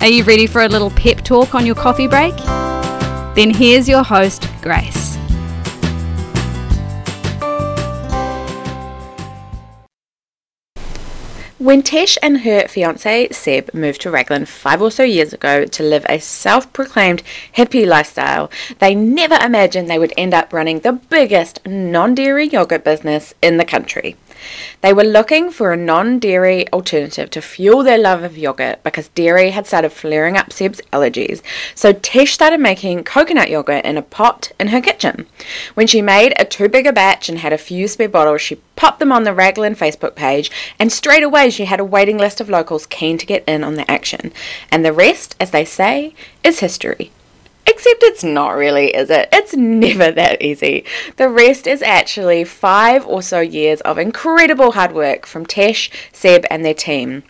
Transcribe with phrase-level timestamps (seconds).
[0.00, 2.34] are you ready for a little pep talk on your coffee break?
[3.34, 5.10] Then here's your host, Grace.
[11.58, 15.82] When Tesh and her fiance Seb moved to Raglan five or so years ago to
[15.82, 17.22] live a self proclaimed
[17.54, 22.82] hippie lifestyle, they never imagined they would end up running the biggest non dairy yogurt
[22.82, 24.16] business in the country.
[24.80, 29.08] They were looking for a non dairy alternative to fuel their love of yogurt because
[29.08, 31.42] dairy had started flaring up Seb's allergies.
[31.74, 35.26] So Tish started making coconut yogurt in a pot in her kitchen.
[35.74, 38.60] When she made a too big a batch and had a few spare bottles, she
[38.76, 42.40] popped them on the Raglan Facebook page, and straight away she had a waiting list
[42.40, 44.32] of locals keen to get in on the action.
[44.70, 47.10] And the rest, as they say, is history.
[47.70, 49.28] Except it's not really, is it?
[49.30, 50.84] It's never that easy.
[51.16, 56.44] The rest is actually five or so years of incredible hard work from Tesh, Seb,
[56.50, 57.22] and their team.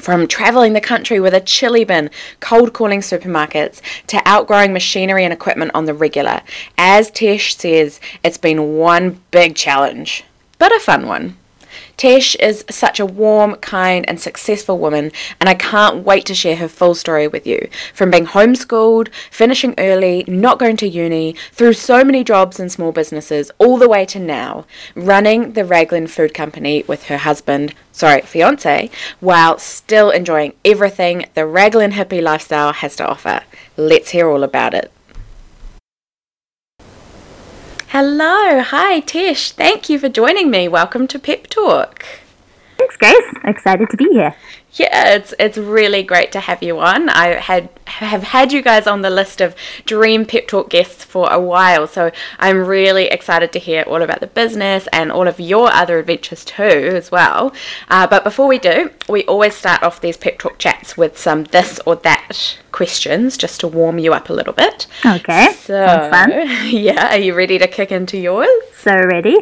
[0.00, 2.08] From travelling the country with a chili bin,
[2.40, 6.40] cold calling supermarkets, to outgrowing machinery and equipment on the regular.
[6.78, 10.24] As Tesh says, it's been one big challenge,
[10.58, 11.36] but a fun one.
[11.96, 16.56] Tesh is such a warm, kind, and successful woman, and I can't wait to share
[16.56, 17.68] her full story with you.
[17.94, 22.92] From being homeschooled, finishing early, not going to uni, through so many jobs and small
[22.92, 28.22] businesses, all the way to now, running the Raglan Food Company with her husband, sorry,
[28.22, 33.40] fiance, while still enjoying everything the Raglan hippie lifestyle has to offer.
[33.76, 34.92] Let's hear all about it.
[37.98, 39.52] Hello, hi Tish.
[39.52, 40.68] Thank you for joining me.
[40.68, 42.04] Welcome to Pep Talk.
[42.86, 43.42] Thanks, Grace.
[43.42, 44.32] Excited to be here.
[44.74, 47.08] Yeah, it's it's really great to have you on.
[47.08, 51.28] I had have had you guys on the list of dream pep talk guests for
[51.32, 55.40] a while, so I'm really excited to hear all about the business and all of
[55.40, 57.52] your other adventures too, as well.
[57.88, 61.44] Uh, but before we do, we always start off these pep talk chats with some
[61.44, 64.86] this or that questions, just to warm you up a little bit.
[65.04, 65.54] Okay.
[65.54, 66.30] So, fun.
[66.70, 68.48] yeah, are you ready to kick into yours?
[68.76, 69.38] So ready?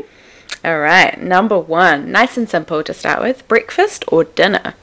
[0.65, 4.75] All right, number one, nice and simple to start with: breakfast or dinner.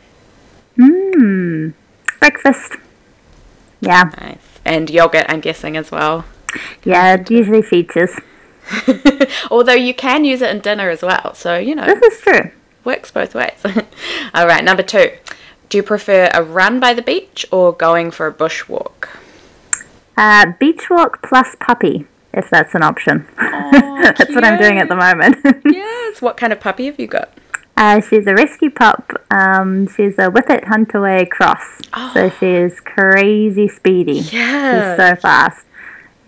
[0.77, 1.73] Mmm.
[2.19, 2.73] Breakfast.
[3.81, 4.11] Yeah.
[4.19, 4.37] Nice.
[4.63, 6.25] And yogurt, I'm guessing as well.
[6.83, 8.11] Yeah, it usually features.
[9.51, 12.51] Although you can use it in dinner as well, so you know, This is true.
[12.83, 13.57] works both ways.
[14.35, 15.11] All right, number two.
[15.69, 19.07] Do you prefer a run by the beach or going for a bushwalk?
[20.17, 23.27] Uh, beach walk plus puppy, if that's an option.
[23.37, 25.37] that's what I'm doing at the moment.
[25.65, 26.21] Yes.
[26.21, 27.31] What kind of puppy have you got?
[27.77, 29.11] uh, she's a rescue pup.
[29.31, 31.63] Um, she's a Whippet Huntaway cross.
[32.13, 34.19] So she's crazy speedy.
[34.19, 34.95] Yeah.
[34.95, 35.65] She's so fast.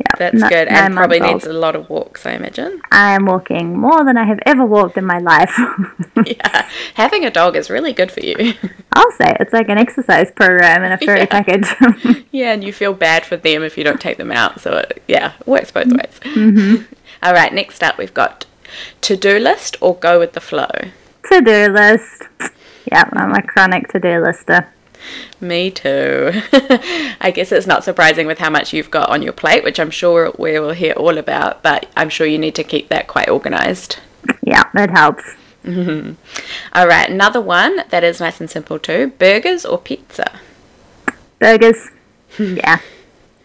[0.03, 2.81] Yeah, That's n- good, and probably needs a lot of walks, I imagine.
[2.91, 5.57] I am walking more than I have ever walked in my life.
[6.25, 8.35] yeah, having a dog is really good for you.
[8.93, 11.25] I'll say it's like an exercise program in a furry Yeah.
[11.25, 12.25] package.
[12.31, 14.59] yeah, and you feel bad for them if you don't take them out.
[14.59, 16.75] So it, yeah, it works both mm-hmm.
[16.75, 16.87] ways.
[17.21, 18.45] All right, next up we've got
[19.01, 20.69] to-do list or go with the flow.
[21.29, 22.23] to do list.
[22.91, 24.67] Yeah, I'm a chronic to do lister.
[25.41, 26.31] Me too.
[27.21, 29.91] I guess it's not surprising with how much you've got on your plate, which I'm
[29.91, 33.29] sure we will hear all about, but I'm sure you need to keep that quite
[33.29, 33.99] organized.
[34.41, 35.23] Yeah, it helps.
[35.65, 40.39] All right, another one that is nice and simple too burgers or pizza?
[41.39, 41.89] Burgers.
[42.37, 42.79] yeah.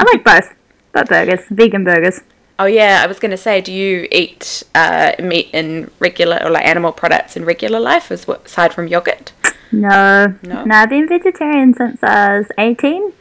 [0.00, 0.54] I like both.
[0.92, 1.40] But burgers.
[1.50, 2.20] Vegan burgers.
[2.60, 6.50] Oh, yeah, I was going to say, do you eat uh, meat in regular or
[6.50, 9.32] like animal products in regular life as well, aside from yogurt?
[9.72, 10.34] No.
[10.42, 10.64] No?
[10.64, 13.12] No, I've been vegetarian since I was 18.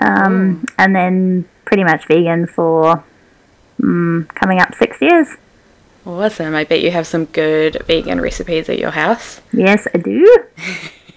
[0.00, 3.02] Um, and then pretty much vegan for
[3.80, 5.28] mm, coming up six years.
[6.06, 6.54] Awesome.
[6.54, 9.40] I bet you have some good vegan recipes at your house.
[9.52, 10.44] Yes, I do.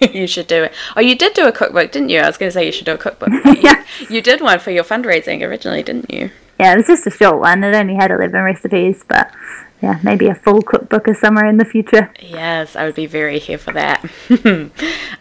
[0.12, 0.72] you should do it.
[0.96, 2.20] Oh, you did do a cookbook, didn't you?
[2.20, 3.30] I was going to say you should do a cookbook.
[3.44, 3.84] but you- Yeah.
[4.10, 6.30] You did one for your fundraising originally, didn't you?
[6.60, 7.62] Yeah, it was just a short one.
[7.64, 9.30] It only had 11 recipes, but
[9.82, 12.12] yeah, maybe a full cookbook or somewhere in the future.
[12.20, 14.04] Yes, I would be very here for that.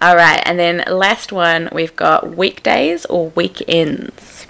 [0.01, 4.45] All right, and then last one, we've got weekdays or weekends.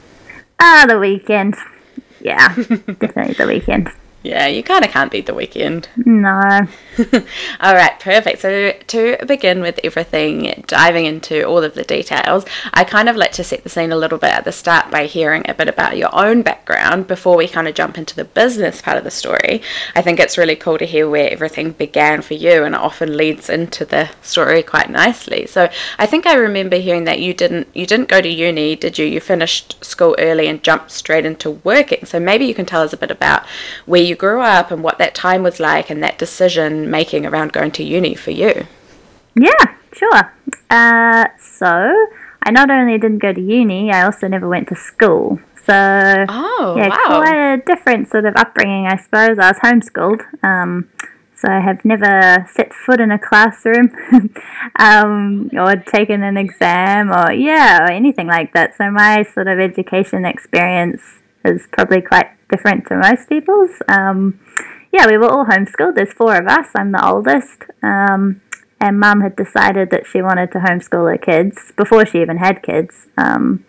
[0.60, 1.56] Ah, the weekend.
[2.20, 3.90] Yeah, definitely the weekend.
[4.24, 5.90] Yeah, you kind of can't beat the weekend.
[6.06, 6.60] No.
[7.62, 8.42] all right, perfect.
[8.42, 13.32] So, to begin with everything, diving into all of the details, I kind of like
[13.34, 15.98] to set the scene a little bit at the start by hearing a bit about
[15.98, 19.62] your own background before we kind of jump into the business part of the story.
[19.96, 23.16] I think it's really cool to hear where everything began for you, and it often
[23.16, 25.48] leads into the story quite nicely.
[25.48, 29.00] So, I think I remember hearing that you didn't you didn't go to uni, did
[29.00, 29.06] you?
[29.06, 32.06] You finished school early and jumped straight into working.
[32.06, 33.46] So, maybe you can tell us a bit about
[33.86, 37.54] where you grew up and what that time was like and that decision making around
[37.54, 38.68] going to uni for you.
[39.36, 40.34] Yeah, sure.
[40.70, 42.08] Uh, so
[42.44, 45.40] I not only didn't go to uni, I also never went to school.
[45.66, 47.22] So oh, yeah, wow.
[47.22, 49.38] quite a different sort of upbringing, I suppose.
[49.38, 50.90] I was homeschooled, um,
[51.36, 53.92] so I have never set foot in a classroom
[54.80, 58.76] um, or taken an exam or yeah, or anything like that.
[58.76, 61.02] So my sort of education experience
[61.46, 63.72] is probably quite different to most people's.
[63.88, 64.40] Um,
[64.92, 65.96] yeah, we were all homeschooled.
[65.96, 66.68] There's four of us.
[66.76, 67.64] I'm the oldest.
[67.82, 68.42] Um,
[68.80, 72.64] and mum had decided that she wanted to homeschool her kids before she even had
[72.64, 73.08] kids.
[73.18, 73.64] Um,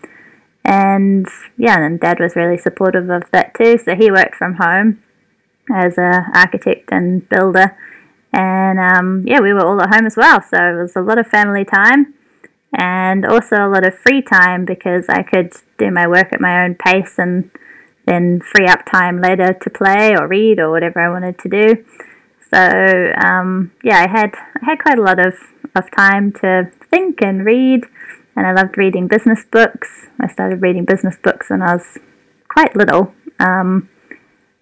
[0.64, 1.26] and
[1.58, 3.78] yeah, and dad was really supportive of that too.
[3.78, 5.02] So he worked from home
[5.72, 7.76] as a architect and builder.
[8.32, 10.40] And um, yeah, we were all at home as well.
[10.40, 12.14] So it was a lot of family time
[12.72, 16.64] and also a lot of free time because I could do my work at my
[16.64, 17.50] own pace and
[18.06, 21.84] then free up time later to play or read or whatever I wanted to do.
[22.52, 25.34] So um, yeah, I had I had quite a lot of,
[25.74, 27.84] of time to think and read,
[28.36, 30.08] and I loved reading business books.
[30.20, 31.98] I started reading business books when I was
[32.48, 33.88] quite little, um,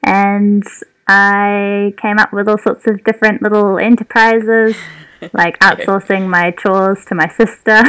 [0.05, 0.65] and
[1.09, 4.77] I came up with all sorts of different little enterprises.
[5.33, 7.83] like outsourcing my chores to my sister.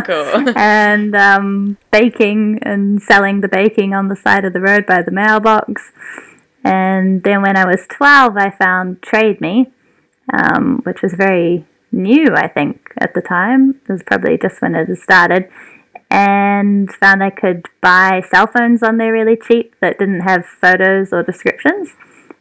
[0.04, 0.52] cool.
[0.56, 5.10] and um, baking and selling the baking on the side of the road by the
[5.10, 5.92] mailbox.
[6.64, 9.70] And then when I was 12, I found Trade Me,
[10.32, 13.80] um, which was very new, I think, at the time.
[13.86, 15.50] It was probably just when it had started.
[16.10, 21.12] And found I could buy cell phones on there really cheap that didn't have photos
[21.12, 21.90] or descriptions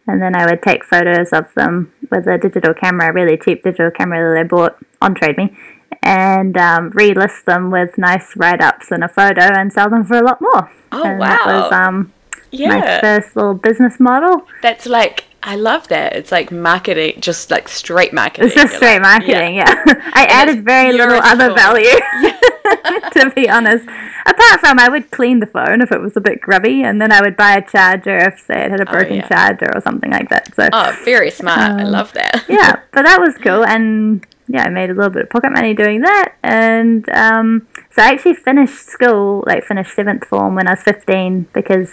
[0.08, 3.64] and then I would take photos of them with a digital camera, a really cheap
[3.64, 5.56] digital camera that I bought on TradeMe,
[6.02, 10.24] and um, relist them with nice write-ups and a photo and sell them for a
[10.24, 10.72] lot more.
[10.92, 11.28] Oh and wow!
[11.28, 12.14] That was um,
[12.52, 12.68] yeah.
[12.68, 14.48] my first little business model.
[14.62, 16.16] That's like I love that.
[16.16, 18.48] It's like marketing, just like straight marketing.
[18.48, 19.84] It's just You're straight like, marketing, yeah.
[20.14, 22.00] I added very little other value,
[23.12, 23.86] to be honest.
[24.26, 27.12] Apart from, I would clean the phone if it was a bit grubby, and then
[27.12, 29.28] I would buy a charger if, say, it had a broken yeah.
[29.28, 30.54] charger or something like that.
[30.56, 31.60] So Oh, very smart.
[31.80, 32.46] I love that.
[32.50, 35.74] yeah, but that was cool, and yeah, I made a little bit of pocket money
[35.74, 40.72] doing that, and um, so I actually finished school, like finished seventh form when I
[40.72, 41.92] was fifteen, because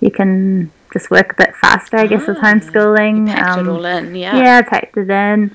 [0.00, 3.28] you can just work a bit faster, I guess, with homeschooling.
[3.30, 4.14] Ah, Packed Um, it all in.
[4.14, 4.36] Yeah.
[4.36, 5.54] yeah, packed it in.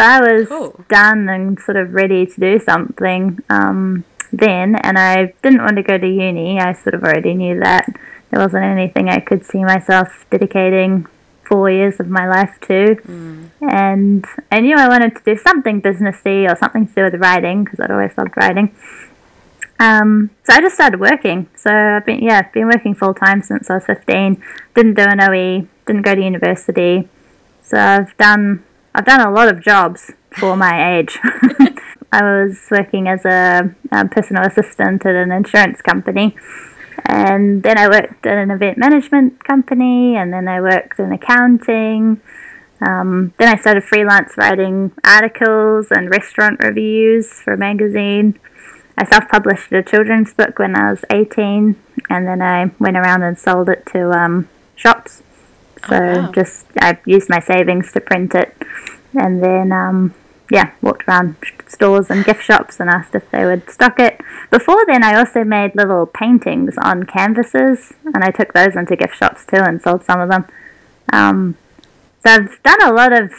[0.00, 0.84] I was Cool.
[0.88, 5.82] done and sort of ready to do something um, then, and I didn't want to
[5.82, 6.58] go to uni.
[6.60, 7.86] I sort of already knew that
[8.30, 11.06] there wasn't anything I could see myself dedicating
[11.44, 12.96] four years of my life to.
[13.60, 17.64] And I knew I wanted to do something businessy or something to do with writing
[17.64, 18.72] because I'd always loved writing.
[19.80, 21.48] Um, so I just started working.
[21.56, 24.42] So I've been yeah, been working full time since I was fifteen.
[24.74, 27.08] Didn't do an OE, didn't go to university.
[27.62, 28.62] So I've done
[28.94, 31.18] I've done a lot of jobs for my age.
[32.12, 36.36] I was working as a, um personal assistant at an insurance company,
[37.04, 42.20] and then I worked at an event management company, and then I worked in accounting.
[42.86, 48.38] Um, then I started freelance writing articles and restaurant reviews for a magazine.
[48.96, 51.76] I self published a children's book when I was 18,
[52.08, 55.22] and then I went around and sold it to um, shops.
[55.88, 56.32] So wow.
[56.32, 58.54] just I used my savings to print it,
[59.14, 60.14] and then um,
[60.50, 64.20] yeah, walked around stores and gift shops and asked if they would stock it.
[64.50, 69.16] Before then, I also made little paintings on canvases, and I took those into gift
[69.16, 70.46] shops too and sold some of them.
[71.12, 71.56] Um,
[72.24, 73.32] so I've done a lot of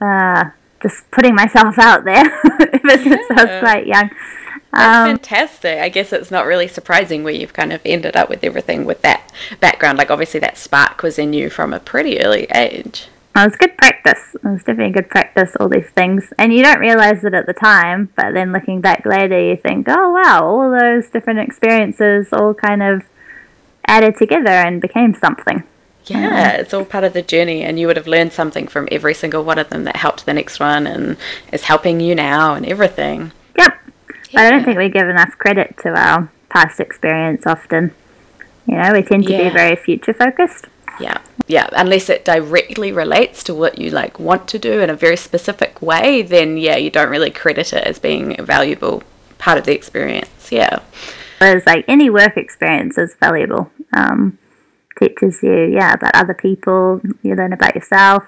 [0.00, 0.50] uh,
[0.82, 2.24] just putting myself out there
[2.60, 4.10] ever since I was quite young.
[4.72, 5.78] That's Um, fantastic.
[5.78, 9.02] I guess it's not really surprising where you've kind of ended up with everything with
[9.02, 9.96] that background.
[9.98, 13.08] Like, obviously, that spark was in you from a pretty early age.
[13.36, 14.34] It was good practice.
[14.34, 16.32] It was definitely good practice, all these things.
[16.38, 19.86] And you don't realize it at the time, but then looking back later, you think,
[19.88, 23.02] oh, wow, all those different experiences all kind of
[23.86, 25.62] added together and became something.
[26.06, 29.14] Yeah, it's all part of the journey, and you would have learned something from every
[29.14, 31.16] single one of them that helped the next one and
[31.52, 33.32] is helping you now and everything.
[33.58, 33.74] Yep.
[34.32, 37.92] But I don't think we give enough credit to our past experience often.
[38.66, 39.44] You know, we tend to Yeah.
[39.44, 40.66] be very future focused.
[41.00, 41.18] Yeah.
[41.46, 45.16] Yeah, unless it directly relates to what you like want to do in a very
[45.16, 49.02] specific way, then yeah, you don't really credit it as being a valuable
[49.38, 50.50] part of the experience.
[50.50, 50.80] Yeah.
[51.38, 53.70] Whereas like any work experience is valuable.
[53.92, 54.38] Um,
[54.98, 57.00] teaches you, yeah, about other people.
[57.22, 58.24] You learn about yourself.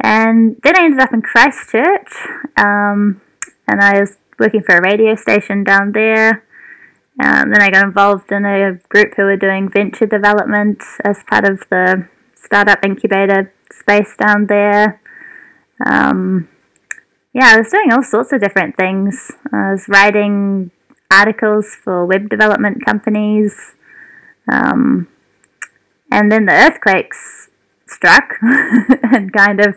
[0.00, 2.12] And then I ended up in Christchurch,
[2.56, 3.20] um,
[3.66, 6.44] and I was working for a radio station down there.
[7.20, 11.44] Um, then I got involved in a group who were doing venture development as part
[11.44, 15.00] of the startup incubator space down there.
[15.84, 16.48] Um,
[17.34, 19.32] yeah, I was doing all sorts of different things.
[19.52, 20.70] I was writing
[21.10, 23.54] articles for web development companies.
[24.50, 25.08] Um,
[26.10, 27.48] and then the earthquakes
[27.86, 29.76] struck and kind of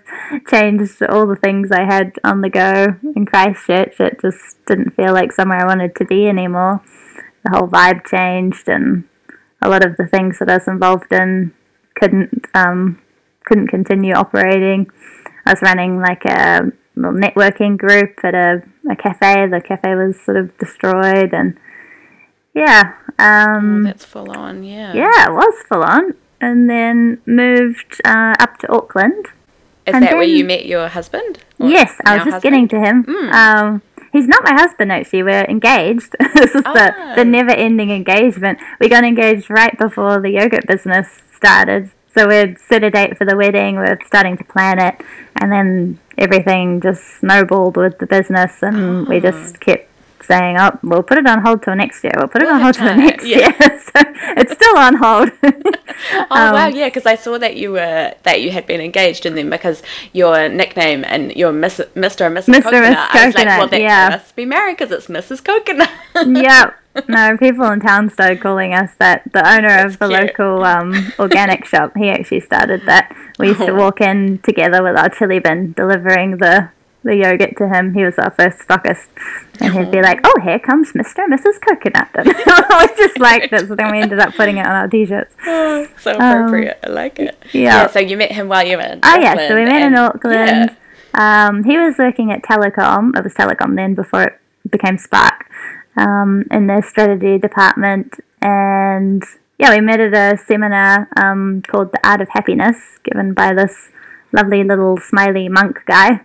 [0.49, 3.99] changed all the things I had on the go in Christchurch.
[3.99, 6.81] It just didn't feel like somewhere I wanted to be anymore.
[7.43, 9.05] The whole vibe changed, and
[9.61, 11.53] a lot of the things that I was involved in
[11.95, 13.01] couldn't um,
[13.45, 14.89] couldn't continue operating.
[15.45, 19.47] I was running like a little networking group at a, a cafe.
[19.47, 21.57] The cafe was sort of destroyed, and
[22.53, 24.93] yeah, um, That's full on, yeah.
[24.93, 26.13] yeah, it was full on.
[26.41, 29.27] And then moved uh, up to Auckland.
[29.85, 31.39] Is And that where you met your husband?
[31.59, 32.41] Yes, I was just husband?
[32.41, 33.03] getting to him.
[33.05, 33.31] Mm.
[33.33, 33.81] Um,
[34.11, 35.23] he's not my husband actually.
[35.23, 36.15] We're engaged.
[36.35, 37.15] this is the, Oh.
[37.15, 38.59] the never-ending engagement.
[38.79, 41.91] We got engaged right before the yogurt business started.
[42.15, 43.75] So we'd set a date for the wedding.
[43.77, 44.95] We're starting to plan it,
[45.39, 49.19] and then everything just snowballed with the business, and we Oh.
[49.21, 49.87] just kept
[50.23, 52.13] saying, "Oh, we'll put it on hold till next year.
[52.17, 53.37] We'll put it We'll on hold till next yeah.
[53.37, 53.53] year."
[53.93, 54.01] so
[54.37, 55.31] it's still on hold.
[56.13, 59.25] Oh wow, Um, yeah, because I saw that you were that you had been engaged,
[59.27, 62.25] and then because your nickname and your Miss, Mr.
[62.25, 62.55] and Mrs.
[62.55, 62.63] Mr.
[62.63, 64.09] Coconut, Miss I was like, well, yeah.
[64.09, 65.43] must be married because it's Mrs.
[65.43, 65.89] Coconut.
[66.43, 66.71] yeah.
[67.07, 69.21] No, people in town started calling us that.
[69.31, 70.21] The owner That's of the cute.
[70.39, 73.15] local um, organic shop, he actually started that.
[73.37, 73.75] We used to Oh.
[73.75, 76.69] walk in together with our chili bin, delivering the,
[77.03, 77.93] the yogurt to him.
[77.93, 79.07] He was our first stockist.
[79.59, 81.19] And he'd be like, oh, here comes Mr.
[81.19, 81.59] and Mrs.
[81.61, 82.09] Coconut.
[82.15, 83.67] And I was just like this.
[83.67, 85.33] So then we ended up putting it on our t-shirts.
[86.01, 86.79] so appropriate.
[86.83, 87.35] I like it.
[87.41, 87.87] Um, yeah.
[87.87, 89.03] So you met him while you were in Auckland.
[89.03, 89.47] Oh, yeah.
[89.47, 90.77] So we met in and- Auckland.
[91.13, 93.17] Um, he was working at Telecom.
[93.17, 94.39] It was Telecom then before it
[94.69, 95.45] became Spark
[95.97, 98.19] um, in their strategy department.
[98.41, 99.23] And
[99.59, 103.89] yeah, we met at a seminar um, called The Art of Happiness, given by this
[104.31, 106.21] lovely little smiley monk guy.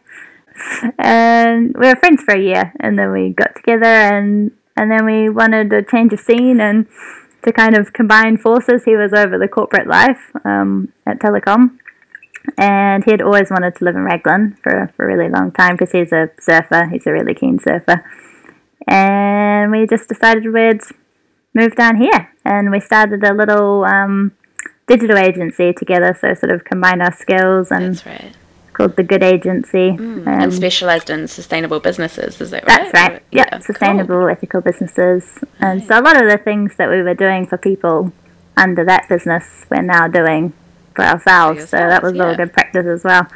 [0.99, 5.05] And we were friends for a year, and then we got together, and and then
[5.07, 6.87] we wanted a change of scene and
[7.43, 8.85] to kind of combine forces.
[8.85, 11.79] He was over the corporate life um, at Telecom,
[12.59, 15.77] and he had always wanted to live in Raglan for, for a really long time
[15.77, 16.89] because he's a surfer.
[16.91, 18.05] He's a really keen surfer.
[18.87, 20.83] And we just decided we'd
[21.55, 24.33] move down here, and we started a little um,
[24.87, 26.17] digital agency together.
[26.21, 28.37] So sort of combine our skills and That's right.
[28.77, 29.89] Called the Good Agency.
[29.91, 32.41] and Um, specialized in sustainable businesses.
[32.41, 32.93] Is that right?
[32.93, 33.13] that's right.
[33.13, 35.23] Or- Yep, yeah, sustainable, ethical businesses.
[35.61, 38.13] And so a lot of the things that we were doing for people
[38.57, 40.53] under that business, we're now doing
[40.95, 41.69] for ourselves.
[41.71, 42.37] so that was all yeah.
[42.37, 43.27] good practice as well.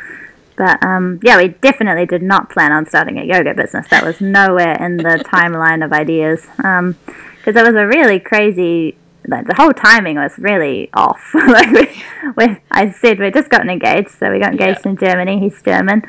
[0.57, 3.87] But um, yeah, we definitely did not plan on starting a yoga business.
[3.89, 6.41] That was nowhere in the timeline of ideas.
[6.57, 8.97] Because it was a really crazy.
[9.31, 11.23] Like the whole timing was really off.
[11.35, 12.03] like we,
[12.37, 15.39] we, I said we'd just gotten engaged, so we got engaged in Germany.
[15.39, 16.03] He's German.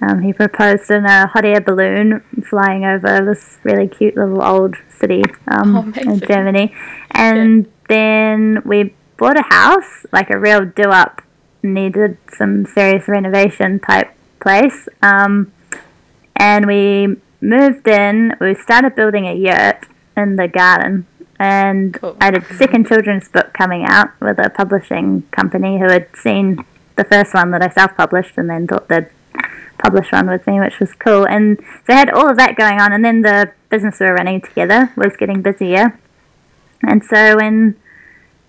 [0.00, 4.76] Um, he proposed in a hot air balloon flying over this really cute little old
[4.88, 6.20] city um, Oh, in.
[6.20, 6.72] Germany.
[7.10, 11.20] And then we bought a house, like a real do up,
[11.64, 14.88] needed some serious renovation type place.
[15.02, 15.52] Um,
[16.36, 19.84] and we moved in, we started building a yurt
[20.16, 21.06] in the garden.
[21.38, 22.16] And Cool.
[22.20, 26.64] I had a second children's book coming out with a publishing company who had seen
[26.96, 29.08] the first one that I self published and then thought they'd
[29.78, 31.24] publish one with me, which was cool.
[31.26, 34.14] And so I had all of that going on, and then the business we were
[34.14, 35.98] running together was getting busier.
[36.82, 37.76] And so when,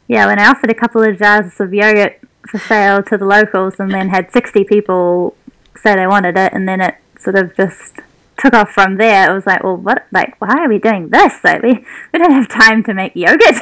[0.08, 2.20] yeah, when I offered a couple of jars of yogurt
[2.50, 5.36] for sale to the locals, and then had sixty people
[5.76, 8.00] say they wanted it, and then it sort of just
[8.40, 9.30] took off from there.
[9.30, 10.06] It was like, well, what?
[10.12, 11.34] Like, why are we doing this?
[11.44, 13.56] Like, we we don't have time to make yogurt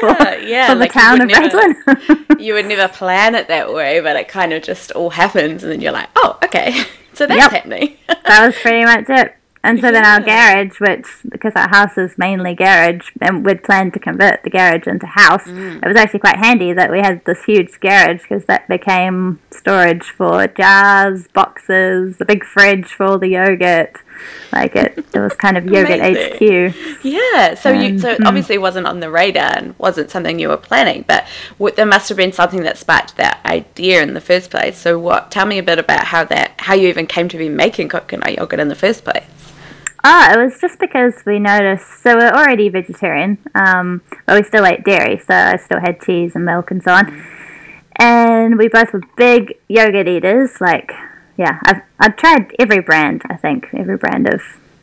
[0.00, 2.26] for, Yeah, yeah, for the like you town of never- Raglan.
[2.40, 5.70] You would never plan it that way, but it kind of just all happens, and
[5.70, 6.72] then you're like, oh, okay,
[7.12, 7.50] so that's Yep.
[7.50, 7.96] happening.
[8.08, 9.36] that was pretty much it.
[9.62, 13.92] And so then our garage, which because our house is mainly garage, and we'd planned
[13.92, 15.46] to convert the garage into house.
[15.46, 20.04] It was actually quite handy that we had this huge garage because that became storage
[20.04, 23.96] for jars, boxes, a big fridge for all the yogurt.
[24.52, 27.04] Like it, it was kind of yogurt HQ.
[27.04, 28.26] Yeah, so you Um, so it mm.
[28.26, 31.26] obviously wasn't on the radar and wasn't something you were planning, but
[31.58, 34.78] what, there must have been something that sparked that idea in the first place.
[34.78, 35.30] So what?
[35.30, 38.34] Tell me a bit about how that how you even came to be making coconut
[38.36, 39.24] yogurt in the first place.
[40.02, 42.02] Oh, it was just because we noticed.
[42.02, 46.34] So we're already vegetarian, um, but we still ate dairy, so I still had cheese
[46.34, 47.26] and milk and so on.
[47.96, 50.60] And we both were big yogurt eaters.
[50.60, 50.92] Like,
[51.36, 53.22] yeah, I've I've tried every brand.
[53.28, 54.40] I think every brand of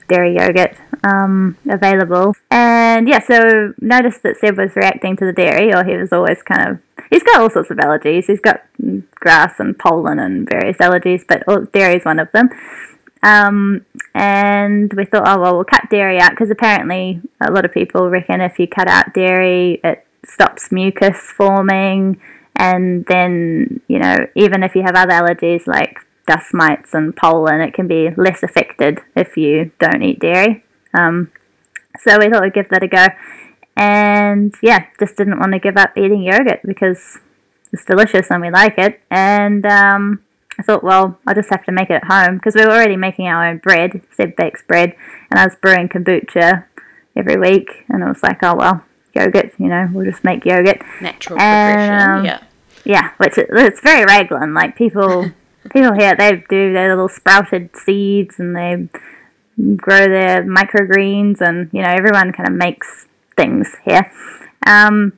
[0.07, 2.36] dairy yogurt um, available.
[2.51, 6.43] And yeah, so noticed that Seb was reacting to the dairy, or he was always
[6.43, 6.79] kind of.
[7.09, 8.25] He's got all sorts of allergies.
[8.25, 12.50] He's got mm, grass and pollen and various allergies, but dairy is one of them.
[13.27, 17.74] Um, and we thought, oh well, we'll cut dairy out because apparently a lot of
[17.74, 22.22] people reckon if you cut out dairy, it stops mucus forming,
[22.55, 27.60] and then you know even if you have other allergies like dust mites and pollen,
[27.60, 30.63] it can be less affected if you don't eat dairy.
[30.93, 31.31] Um,
[32.00, 33.07] so we thought we'd give that a go,
[33.75, 37.19] and yeah, just didn't want to give up eating yogurt because
[37.74, 40.24] it's delicious and we like it, and um,
[40.59, 42.95] I thought, well, I'll just have to make it at home because we were already
[42.97, 44.01] making our own bread.
[44.15, 44.95] Seb bakes bread,
[45.29, 46.65] and I was brewing kombucha
[47.15, 48.83] every week, and it was like, oh well,
[49.13, 50.81] yogurt, you know, we'll just make yogurt.
[51.01, 52.19] Natural And, progression.
[52.19, 52.43] um, yeah.
[52.85, 54.53] Yeah, which is, it's very Raglan.
[54.53, 55.29] Like people,
[55.71, 58.87] people here, they do their little sprouted seeds, and they
[59.75, 64.11] grow their microgreens, and you know, everyone kind of makes things here.
[64.65, 65.13] Um,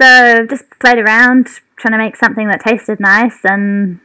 [0.00, 4.00] so just played around trying to make something that tasted nice, and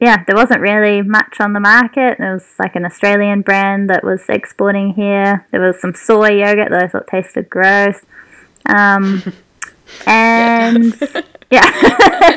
[0.00, 2.18] yeah, there wasn't really much on the market.
[2.18, 5.46] There was like an Australian brand that was exporting here.
[5.52, 8.04] There was some soy yogurt that I thought tasted gross.
[8.66, 9.22] Um,
[10.06, 10.84] and
[11.50, 11.70] yeah,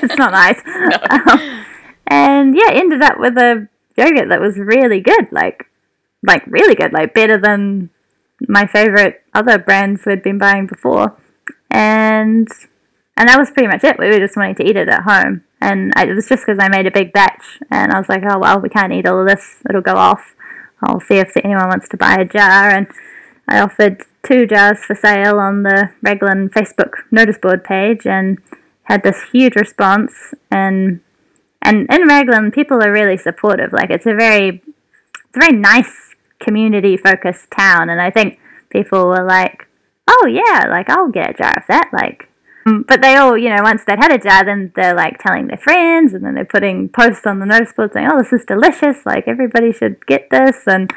[0.04, 0.62] it's not nice.
[1.10, 1.66] Um,
[2.12, 5.66] and yeah, ended up with a yogurt that was really good, like
[6.26, 7.90] like really good, like better than
[8.48, 11.16] my favorite other brands we'd been buying before.
[11.70, 12.48] And
[13.18, 14.00] and that was pretty much it.
[14.00, 16.70] We were just wanting to eat it at home, and it was just because I
[16.70, 19.28] made a big batch, and I was like, oh well, we can't eat all of
[19.28, 20.36] this; it'll go off.
[20.84, 22.88] I'll see if anyone wants to buy a jar, and
[23.48, 28.40] I offered two jars for sale on the Raglan Facebook notice board page, and
[28.84, 30.34] had this huge response.
[30.52, 31.02] And
[31.62, 33.74] and in Raglan, people are really supportive.
[33.74, 34.62] Like it's a very
[35.28, 39.68] it's a very nice community focused town, and I think people were like,
[40.08, 42.29] oh yeah, like I'll get a jar of that, like.
[42.70, 45.48] Mm, But they all, you know, once they'd had a jar, then they're like telling
[45.48, 48.46] their friends, and then they're putting posts on the notice board saying, "Oh, this is
[48.46, 49.06] delicious!
[49.06, 50.92] Like everybody should get this." And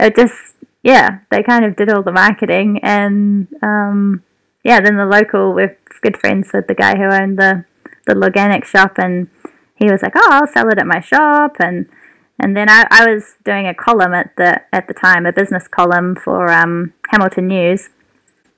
[0.00, 4.22] it just, yeah, they kind of did all the marketing, and um,
[4.64, 7.64] yeah, then the local, we're good friends with the guy who owned the
[8.06, 9.28] little organic shop, and
[9.76, 11.86] he was like, "Oh, I'll sell it at my shop," and
[12.40, 15.68] and then I, I was doing a column at the at the time, a business
[15.68, 17.90] column for um, Hamilton News.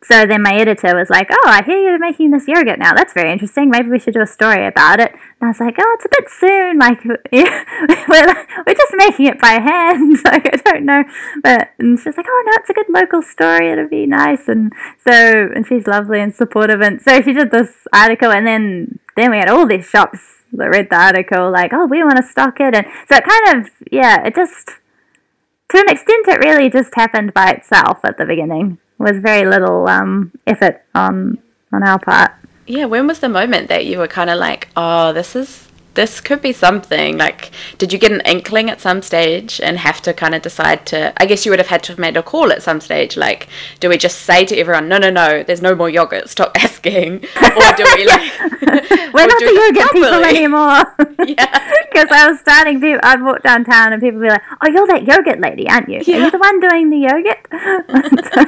[0.05, 2.93] So then my editor was like, "Oh, I hear you're making this yogurt now.
[2.93, 3.71] That's very interesting.
[3.71, 6.09] Maybe we should do a story about it." And I was like, "Oh, it's a
[6.09, 6.79] bit soon.
[6.79, 7.05] Like,
[8.09, 10.19] we're, we're just making it by hand.
[10.25, 11.05] Like, I don't know."
[11.43, 13.71] But and she's like, "Oh no, it's a good local story.
[13.71, 14.73] It'll be nice." And
[15.09, 16.83] so, and she's lovely and supportive.
[16.83, 20.19] And so she did this article, and then then we had all these shops
[20.53, 23.57] that read the article, like, "Oh, we want to stock it." And so it kind
[23.57, 24.71] of, yeah, it just
[25.71, 28.79] to an extent, it really just happened by itself at the beginning.
[28.99, 31.39] Was very little um, effort on
[31.73, 32.33] on our part.
[32.67, 36.21] Yeah, when was the moment that you were kind of like, oh, this is this
[36.21, 37.17] could be something?
[37.17, 40.87] Like, did you get an inkling at some stage and have to kind of decide
[40.87, 41.13] to?
[41.17, 43.17] I guess you would have had to have made a call at some stage.
[43.17, 43.49] Like,
[43.81, 47.25] do we just say to everyone, no, no, no, there's no more yogurt, stop asking,
[47.37, 48.33] or do we like?
[49.15, 50.85] We're not the yogurt people anymore.
[51.27, 51.73] Yeah.
[51.91, 55.05] Because I was starting, I'd walk downtown and people would be like, "Oh, you're that
[55.05, 55.99] yogurt lady, aren't you?
[55.99, 57.47] Are you the one doing the yogurt?"
[58.35, 58.45] so,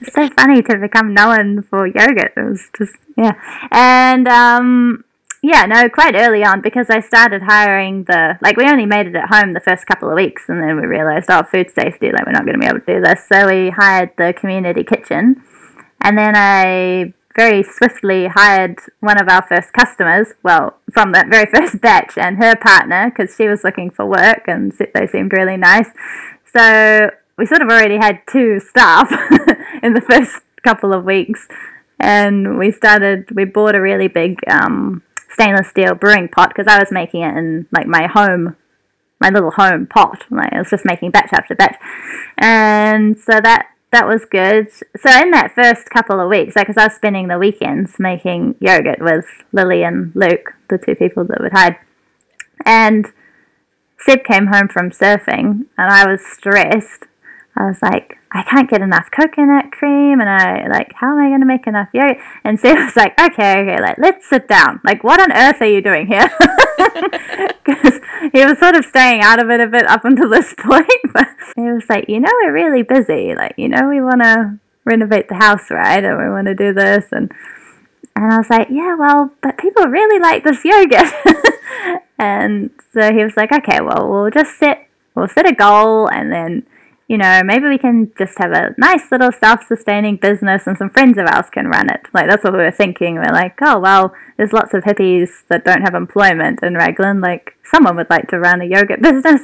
[0.00, 2.32] it's so funny to become known for yogurt.
[2.36, 3.34] It was just yeah,
[3.70, 5.04] and um,
[5.46, 9.14] yeah, no, quite early on because I started hiring the like we only made it
[9.14, 12.26] at home the first couple of weeks, and then we realized, oh, food safety, like
[12.26, 13.28] we're not going to be able to do this.
[13.32, 15.40] So we hired the community kitchen,
[16.00, 21.46] and then I very swiftly hired one of our first customers, well, from that very
[21.54, 25.56] first batch, and her partner, because she was looking for work and they seemed really
[25.56, 25.90] nice.
[26.56, 29.08] So we sort of already had two staff
[29.82, 31.46] in the first couple of weeks.
[32.00, 35.02] And we started, we bought a really big um,
[35.36, 38.56] stainless steel brewing pot because I was making it in like my home
[39.20, 40.24] my little home pot.
[40.30, 41.76] Like I was just making batch after batch,
[42.38, 44.70] and so that that was good.
[44.72, 48.56] So in that first couple of weeks, like, cause I was spending the weekends making
[48.60, 51.76] yogurt with Lily and Luke, the two people that would hide,
[52.64, 53.06] and
[53.98, 57.04] Seb came home from surfing, and I was stressed.
[57.58, 61.38] I was like, I can't get enough coconut cream, and I like, how am I
[61.38, 62.18] to make enough yogurt?
[62.44, 64.80] And Seb was like, okay, okay, like let's sit down.
[64.84, 66.28] Like, what on earth are you doing here?
[67.66, 68.00] Because
[68.32, 71.26] he was sort of staying out of it a bit up until this point, but
[71.56, 73.34] he was like, you know, we're really busy.
[73.34, 76.02] Like, you know, we want to renovate the house, right?
[76.02, 77.32] And we want to do this, and
[78.16, 81.12] and I was like, yeah, well, but people really like this yogurt.
[82.18, 86.32] and so he was like, okay, well, we'll just set, we'll set a goal and
[86.32, 86.66] then,
[87.08, 91.18] you know, maybe we can just have a nice little self-sustaining business and some friends
[91.18, 92.00] of ours can run it.
[92.12, 93.14] Like, that's what we were thinking.
[93.14, 97.20] We're like, oh, well, there's lots of hippies that don't have employment in Raglan.
[97.20, 99.42] Like, someone would like to run a yogurt business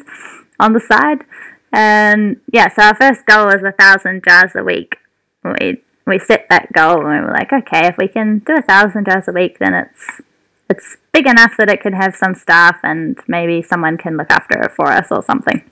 [0.59, 1.25] on the side.
[1.73, 4.97] And yeah, so our first goal was a thousand jars a week.
[5.45, 8.63] We we set that goal and we were like, okay, if we can do a
[8.63, 10.21] thousand jars a week, then it's
[10.69, 14.61] it's big enough that it could have some staff and maybe someone can look after
[14.61, 15.63] it for us or something.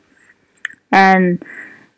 [0.92, 1.42] And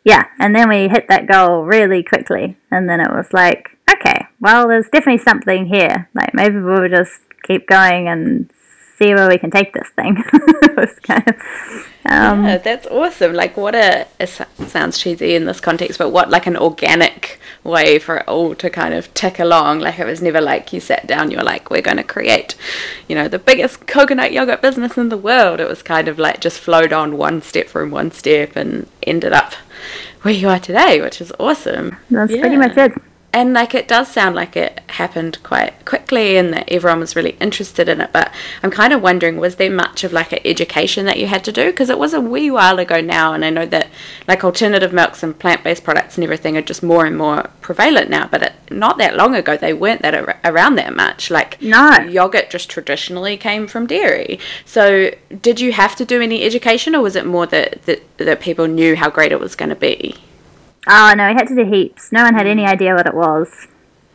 [0.03, 4.27] yeah, and then we hit that goal really quickly, and then it was like, okay,
[4.39, 6.09] well, there's definitely something here.
[6.13, 8.49] Like maybe we'll just keep going and
[8.97, 10.15] see where we can take this thing.
[11.03, 11.35] kind of,
[12.05, 13.33] um, yeah, that's awesome.
[13.33, 14.29] Like, what a it
[14.67, 18.69] sounds cheesy in this context, but what like an organic way for it all to
[18.69, 19.79] kind of tick along.
[19.79, 22.55] Like, it was never like you sat down, you were like, we're going to create,
[23.07, 25.59] you know, the biggest coconut yogurt business in the world.
[25.59, 29.33] It was kind of like just flowed on one step from one step and ended
[29.33, 29.53] up
[30.21, 31.97] where you are today, which is awesome.
[32.09, 32.41] That's yeah.
[32.41, 32.93] pretty much it
[33.33, 37.35] and like it does sound like it happened quite quickly and that everyone was really
[37.39, 41.05] interested in it but i'm kind of wondering was there much of like an education
[41.05, 41.71] that you had to do?
[41.71, 43.87] Because it was a wee while ago now and i know that
[44.27, 48.27] like alternative milks and plant-based products and everything are just more and more prevalent now
[48.27, 51.31] but it, not that long ago they weren't that ar- around that much.
[51.31, 51.97] Like no.
[52.01, 54.39] yogurt just traditionally came from dairy.
[54.65, 58.41] So did you have to do any education or was it more that that, that
[58.41, 60.15] people knew how great it was going to be
[60.87, 62.11] Oh no, we had to do heaps.
[62.11, 63.67] No one had any idea what it was.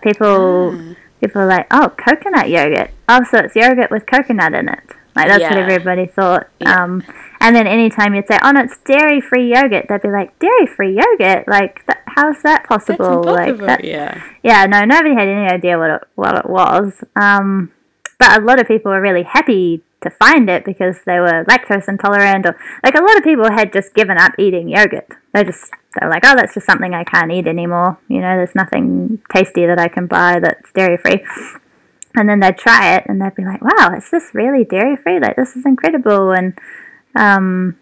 [0.02, 0.96] People, mm.
[1.20, 2.90] people were like, "Oh, coconut yogurt.
[3.09, 4.81] Oh, so it's yogurt with coconut in it."
[5.16, 5.50] Like that's yeah.
[5.50, 6.48] what everybody thought.
[6.61, 6.85] Yeah.
[6.85, 7.02] Um,
[7.40, 11.48] and then anytime you'd say, "Oh no, it's dairy-free yogurt," they'd be like, "Dairy-free yogurt?
[11.48, 14.66] Like, th- how's that possible?" like, that, yeah, yeah.
[14.66, 17.02] No, nobody had any idea what it what it was.
[17.16, 17.72] Um,
[18.18, 21.88] but a lot of people were really happy to find it because they were lactose
[21.88, 25.09] intolerant or like a lot of people had just given up eating yogurt.
[25.33, 27.99] They just they're like, oh, that's just something I can't eat anymore.
[28.09, 31.25] You know, there's nothing tasty that I can buy that's dairy free.
[32.15, 35.21] And then they'd try it and they'd be like, wow, is this really dairy free?
[35.21, 36.33] Like, this is incredible.
[36.33, 36.59] And,
[37.15, 37.77] um,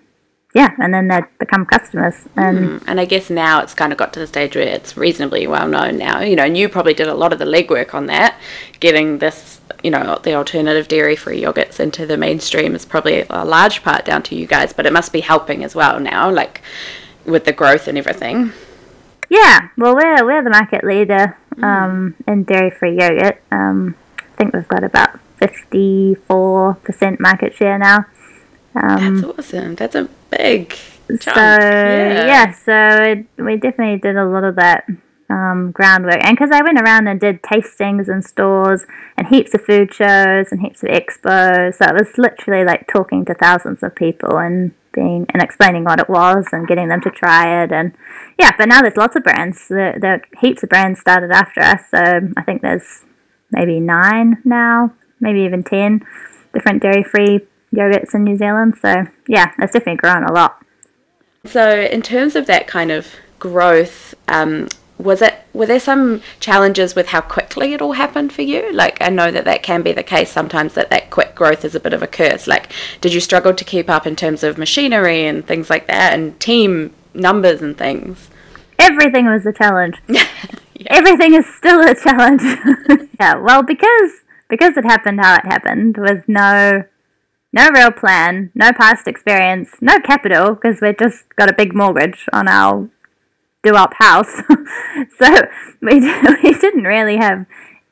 [0.54, 2.14] yeah, and then they'd become customers.
[2.34, 4.96] And mm, and I guess now it's kind of got to the stage where it's
[4.96, 6.20] reasonably well known now.
[6.20, 8.38] You know, and you probably did a lot of the legwork on that,
[8.80, 13.82] getting this, you know, the alternative dairy-free yogurts into the mainstream is probably a large
[13.82, 14.72] part down to you guys.
[14.72, 16.62] But it must be helping as well now, like
[17.26, 18.52] with the growth and everything.
[19.28, 21.64] Yeah, well, we're we're the market leader mm.
[21.64, 22.32] um, mm.
[22.32, 23.42] in dairy-free yogurt.
[23.50, 28.06] Um, I think we've got about fifty-four percent market share now.
[28.74, 29.74] Um, That's awesome.
[29.74, 30.76] That's a big
[31.08, 31.22] chunk.
[31.22, 34.86] So yeah, yeah so it, we definitely did a lot of that
[35.28, 38.84] um, groundwork, and because I went around and did tastings in stores
[39.16, 43.24] and heaps of food shows and heaps of expos, so it was literally like talking
[43.24, 47.10] to thousands of people and being and explaining what it was and getting them to
[47.10, 47.92] try it and
[48.38, 48.52] yeah.
[48.56, 49.68] But now there's lots of brands.
[49.68, 51.98] There, there heaps of brands started after us, so
[52.36, 53.04] I think there's
[53.50, 56.04] maybe nine now, maybe even ten
[56.54, 57.40] different dairy-free
[57.74, 58.74] yogurts in New Zealand.
[58.80, 60.64] So yeah, it's definitely grown a lot.
[61.44, 63.06] So in terms of that kind of
[63.38, 68.42] growth, um, was it were there some challenges with how quickly it all happened for
[68.42, 68.72] you?
[68.72, 71.74] Like I know that that can be the case sometimes that that quick growth is
[71.74, 72.46] a bit of a curse.
[72.46, 76.14] Like did you struggle to keep up in terms of machinery and things like that
[76.14, 78.30] and team numbers and things?
[78.78, 79.96] Everything was a challenge.
[80.08, 80.26] yeah.
[80.88, 82.42] Everything is still a challenge.
[83.20, 84.12] yeah, well because
[84.48, 86.84] because it happened how it happened with no
[87.52, 92.28] no real plan, no past experience, no capital because we just got a big mortgage
[92.32, 92.88] on our
[93.66, 94.30] do up house.
[95.18, 95.28] so
[95.82, 96.00] we,
[96.42, 97.46] we didn't really have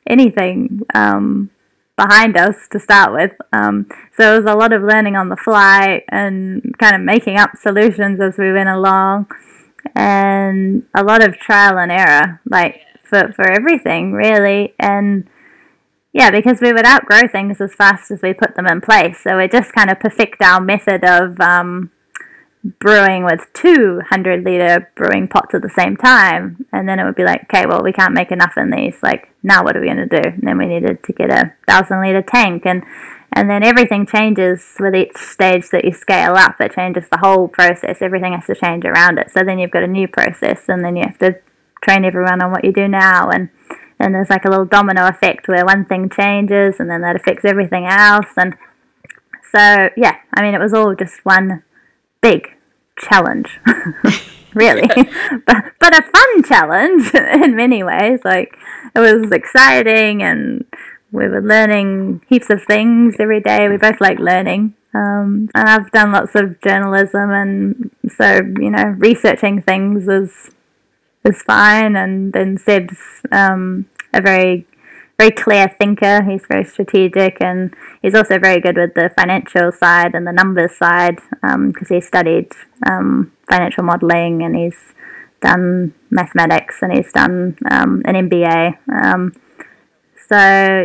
[0.06, 1.50] anything um,
[1.96, 3.32] behind us to start with.
[3.52, 7.36] Um, so it was a lot of learning on the fly and kind of making
[7.36, 9.26] up solutions as we went along,
[9.94, 15.28] and a lot of trial and error, like for for everything really, and
[16.12, 19.20] yeah, because we would outgrow things as fast as we put them in place.
[19.22, 21.90] So we just kind of perfect our method of um,
[22.64, 26.64] brewing with 200 liter brewing pots at the same time.
[26.72, 28.96] And then it would be like, okay, well, we can't make enough in these.
[29.02, 30.28] Like, now what are we going to do?
[30.28, 32.64] And then we needed to get a thousand liter tank.
[32.64, 32.82] And,
[33.32, 36.56] and then everything changes with each stage that you scale up.
[36.60, 38.00] It changes the whole process.
[38.00, 39.30] Everything has to change around it.
[39.30, 41.38] So then you've got a new process, and then you have to
[41.82, 43.28] train everyone on what you do now.
[43.28, 43.50] And
[43.98, 47.44] then there's like a little domino effect where one thing changes, and then that affects
[47.44, 48.28] everything else.
[48.36, 48.54] And
[49.54, 51.62] so, yeah, I mean, it was all just one
[52.22, 52.53] big
[52.98, 53.60] challenge,
[54.54, 54.88] really,
[55.46, 58.20] but but a fun challenge in many ways.
[58.24, 58.56] Like
[58.94, 60.64] it was exciting, and
[61.12, 63.68] we were learning heaps of things every day.
[63.68, 64.74] We both like learning.
[64.94, 70.50] Um, and I've done lots of journalism, and so you know, researching things is
[71.24, 71.96] is fine.
[71.96, 72.98] And then Seb's
[73.32, 74.66] um, a very
[75.18, 76.22] very clear thinker.
[76.22, 80.76] He's very strategic, and he's also very good with the financial side and the numbers
[80.76, 82.50] side because um, he studied
[82.86, 84.94] um, financial modeling and he's
[85.40, 88.76] done mathematics and he's done um, an MBA.
[88.92, 89.32] Um,
[90.28, 90.36] so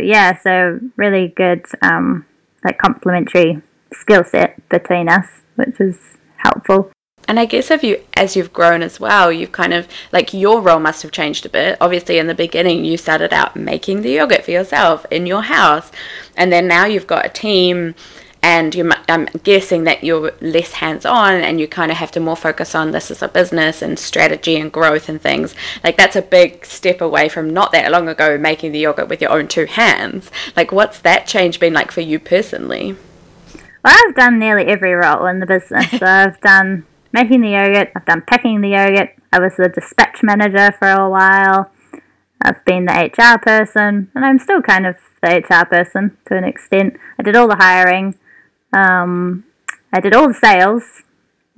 [0.04, 2.26] yeah, so really good um,
[2.64, 3.62] like complementary
[3.94, 5.98] skill set between us, which is
[6.38, 6.92] helpful.
[7.30, 10.62] And I guess if you, as you've grown as well, you've kind of like your
[10.62, 11.78] role must have changed a bit.
[11.80, 15.92] Obviously, in the beginning, you started out making the yogurt for yourself in your house,
[16.36, 17.94] and then now you've got a team,
[18.42, 22.36] and you, I'm guessing that you're less hands-on, and you kind of have to more
[22.36, 25.54] focus on this as a business and strategy and growth and things.
[25.84, 29.22] Like that's a big step away from not that long ago making the yogurt with
[29.22, 30.32] your own two hands.
[30.56, 32.98] Like, what's that change been like for you personally?
[33.86, 35.92] Well, I've done nearly every role in the business.
[36.00, 40.20] So I've done making the yogurt, I've done packing the yogurt, I was the dispatch
[40.24, 41.72] manager for a while,
[42.42, 46.44] I've been the HR person, and I'm still kind of the HR person to an
[46.44, 46.96] extent.
[47.20, 48.16] I did all the hiring,
[48.74, 49.44] um,
[49.92, 50.84] I did all the sales,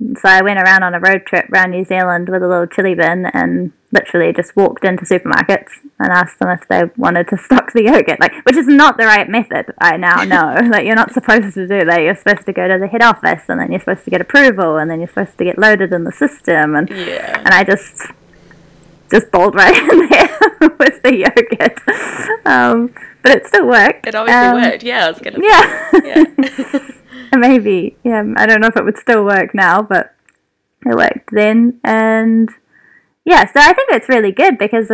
[0.00, 2.94] so I went around on a road trip around New Zealand with a little chili
[2.94, 5.70] bin and literally just walked into supermarkets
[6.02, 9.04] and asked them if they wanted to stock the yogurt, like which is not the
[9.04, 9.72] right method.
[9.78, 12.02] I now know like you're not supposed to do that.
[12.02, 14.78] You're supposed to go to the head office and then you're supposed to get approval
[14.78, 17.38] and then you're supposed to get loaded in the system and yeah.
[17.38, 18.10] and I just
[19.10, 20.38] just bowled right in there
[20.78, 22.46] with the yogurt.
[22.46, 24.06] Um, but it still worked.
[24.06, 24.82] It obviously um, worked.
[24.82, 25.38] Yeah, I was gonna.
[25.40, 25.90] Yeah.
[26.04, 27.38] yeah.
[27.38, 27.96] Maybe.
[28.02, 28.24] Yeah.
[28.36, 30.14] I don't know if it would still work now, but
[30.84, 32.50] it worked then and
[33.24, 34.90] yeah, so I think it's really good because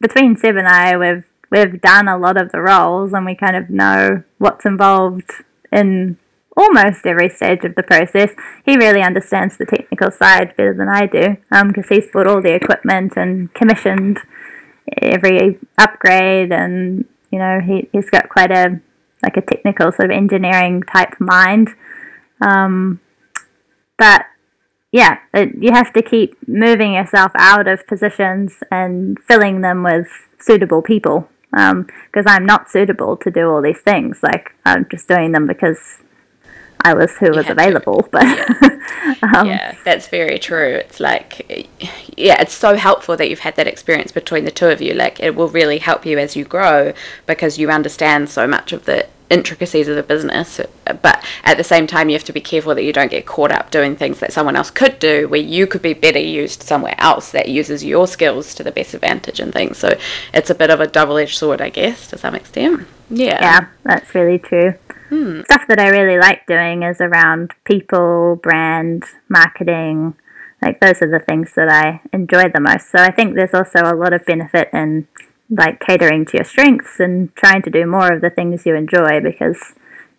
[0.00, 3.56] between Seb and I, we've we've done a lot of the roles and we kind
[3.56, 5.30] of know what's involved
[5.72, 6.16] in
[6.56, 8.30] almost every stage of the process.
[8.64, 12.42] He really understands the technical side better than I do because um, he's bought all
[12.42, 14.18] the equipment and commissioned
[15.00, 18.80] every upgrade and you know he, he's got quite a
[19.22, 21.68] like a technical sort of engineering type mind
[22.40, 23.00] um,
[23.98, 24.24] but
[24.92, 30.08] yeah, it, you have to keep moving yourself out of positions and filling them with
[30.38, 31.28] suitable people.
[31.50, 34.22] Because um, I'm not suitable to do all these things.
[34.22, 35.98] Like I'm just doing them because
[36.82, 38.02] I was who you was available.
[38.02, 38.08] To.
[38.10, 39.16] But yeah.
[39.36, 40.74] um, yeah, that's very true.
[40.74, 41.68] It's like,
[42.16, 44.94] yeah, it's so helpful that you've had that experience between the two of you.
[44.94, 46.92] Like it will really help you as you grow
[47.26, 51.86] because you understand so much of the intricacies of the business, but at the same
[51.86, 54.32] time, you have to be careful that you don't get caught up doing things that
[54.32, 58.06] someone else could do, where you could be better used somewhere else that uses your
[58.06, 59.78] skills to the best advantage and things.
[59.78, 59.98] So
[60.34, 62.86] it's a bit of a double edged sword, I guess, to some extent.
[63.08, 63.38] Yeah.
[63.40, 64.74] Yeah, that's really true.
[65.08, 65.42] Hmm.
[65.42, 70.14] Stuff that I really like doing is around people, brand, marketing.
[70.62, 72.90] Like, those are the things that I enjoy the most.
[72.90, 75.08] So I think there's also a lot of benefit in
[75.50, 79.20] like catering to your strengths and trying to do more of the things you enjoy
[79.20, 79.58] because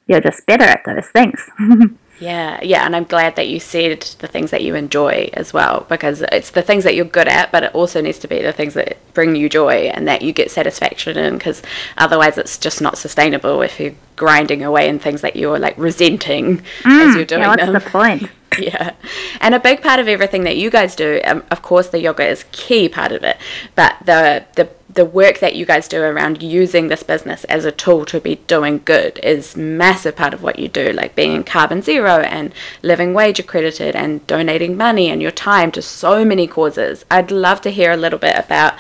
[0.08, 1.50] you're just better at those things.
[2.20, 5.86] yeah, yeah, and I'm glad that you said the things that you enjoy as well
[5.88, 8.52] because it's the things that you're good at, but it also needs to be the
[8.52, 11.62] things that bring you joy and that you get satisfaction in because
[11.98, 16.58] otherwise it's just not sustainable if you're grinding away in things that you're like resenting
[16.58, 17.74] mm, as you're doing yeah, what's them.
[17.74, 18.30] the point?
[18.60, 18.92] yeah.
[19.40, 22.28] And a big part of everything that you guys do, um, of course, the yoga
[22.28, 23.38] is key part of it,
[23.76, 27.72] but the the the work that you guys do around using this business as a
[27.72, 31.44] tool to be doing good is massive part of what you do like being in
[31.44, 36.48] carbon zero and living wage accredited and donating money and your time to so many
[36.48, 37.06] causes.
[37.10, 38.74] I'd love to hear a little bit about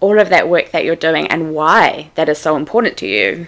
[0.00, 3.46] all of that work that you're doing and why that is so important to you.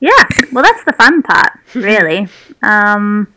[0.00, 2.28] Yeah well that's the fun part really.
[2.62, 3.32] Um,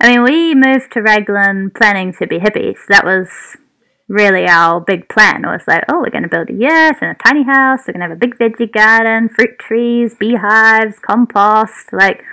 [0.00, 2.78] i mean we moved to raglan planning to be hippies.
[2.88, 3.28] That was
[4.10, 7.22] really our big plan was like, oh, we're going to build a yurt and a
[7.24, 7.80] tiny house.
[7.86, 11.92] We're going to have a big veggie garden, fruit trees, beehives, compost.
[11.92, 12.24] Like,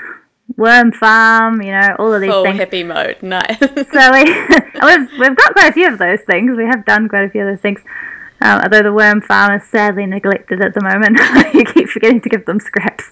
[0.56, 2.60] worm farm, you know, all of these Full things.
[2.60, 3.18] hippie mode.
[3.22, 3.60] Nice.
[3.60, 4.24] So we,
[4.82, 6.58] we've, we've got quite a few of those things.
[6.58, 7.82] We have done quite a few of those things.
[8.42, 11.20] Um, although the worm farm is sadly neglected at the moment.
[11.54, 13.06] you keep forgetting to give them scraps.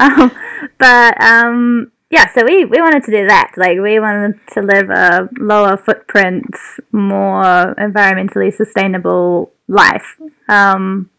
[0.00, 0.32] um,
[0.78, 3.52] but um, yeah, so we, we wanted to do that.
[3.56, 6.46] Like, we wanted to live a lower footprint,
[6.90, 10.16] more environmentally sustainable life.
[10.48, 11.10] Um,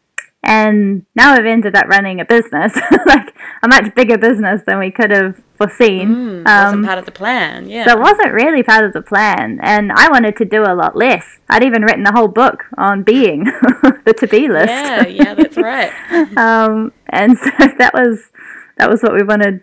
[0.41, 2.73] and now we've ended up running a business,
[3.05, 6.43] like a much bigger business than we could have foreseen.
[6.43, 7.69] Mm, wasn't part of the plan.
[7.69, 7.85] Yeah.
[7.85, 10.95] So it wasn't really part of the plan, and I wanted to do a lot
[10.95, 11.25] less.
[11.49, 13.43] I'd even written a whole book on being
[14.05, 14.69] the to be list.
[14.69, 15.91] yeah, yeah, that's right.
[16.37, 18.31] um, and so that was
[18.77, 19.61] that was what we wanted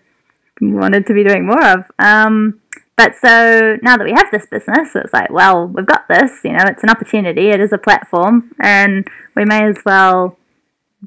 [0.61, 1.85] wanted to be doing more of.
[1.99, 2.61] Um,
[2.97, 6.41] but so now that we have this business, it's like, well, we've got this.
[6.45, 7.51] You know, it's an opportunity.
[7.51, 10.39] It is a platform, and we may as well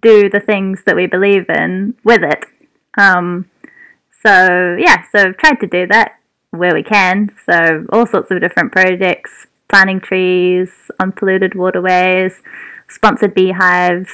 [0.01, 2.45] do the things that we believe in with it.
[2.97, 3.49] Um,
[4.23, 6.19] so yeah, so I've tried to do that
[6.51, 7.31] where we can.
[7.45, 12.41] So all sorts of different projects, planting trees on polluted waterways,
[12.87, 14.11] sponsored beehives.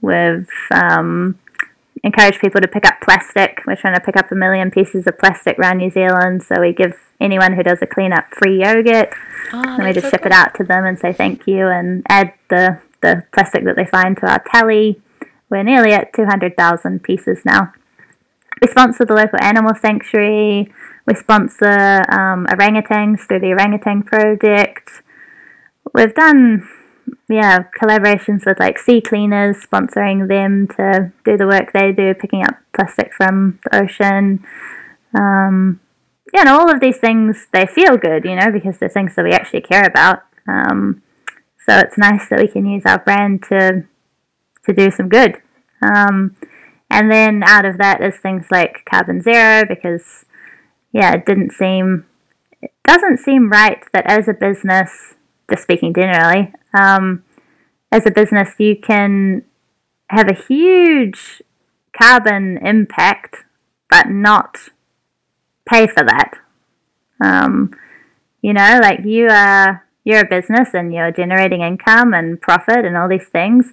[0.00, 1.38] We've um,
[2.04, 3.62] encouraged people to pick up plastic.
[3.66, 6.42] We're trying to pick up a million pieces of plastic around New Zealand.
[6.42, 9.12] So we give anyone who does a cleanup free yogurt.
[9.52, 12.04] Oh, and we just so ship it out to them and say thank you and
[12.08, 15.00] add the, the plastic that they find to our tally.
[15.50, 17.72] We're nearly at 200,000 pieces now.
[18.60, 20.72] We sponsor the local animal sanctuary.
[21.06, 25.02] We sponsor um, orangutans through the Orangutan Project.
[25.92, 26.68] We've done,
[27.28, 32.42] yeah, collaborations with like sea cleaners, sponsoring them to do the work they do, picking
[32.44, 34.44] up plastic from the ocean.
[35.14, 35.80] Um,
[36.32, 39.24] yeah, and all of these things, they feel good, you know, because they're things that
[39.24, 40.22] we actually care about.
[40.48, 41.02] Um,
[41.66, 43.84] so it's nice that we can use our brand to
[44.64, 45.36] to do some good.
[45.82, 46.36] Um,
[46.90, 50.24] and then out of that is things like carbon zero, because
[50.92, 52.06] yeah, it didn't seem,
[52.60, 55.14] it doesn't seem right that as a business,
[55.50, 57.24] just speaking generally, um,
[57.90, 59.44] as a business, you can
[60.08, 61.42] have a huge
[61.98, 63.36] carbon impact,
[63.90, 64.56] but not
[65.68, 66.32] pay for that.
[67.22, 67.74] Um,
[68.40, 72.96] you know, like you are you're a business and you're generating income and profit and
[72.96, 73.72] all these things,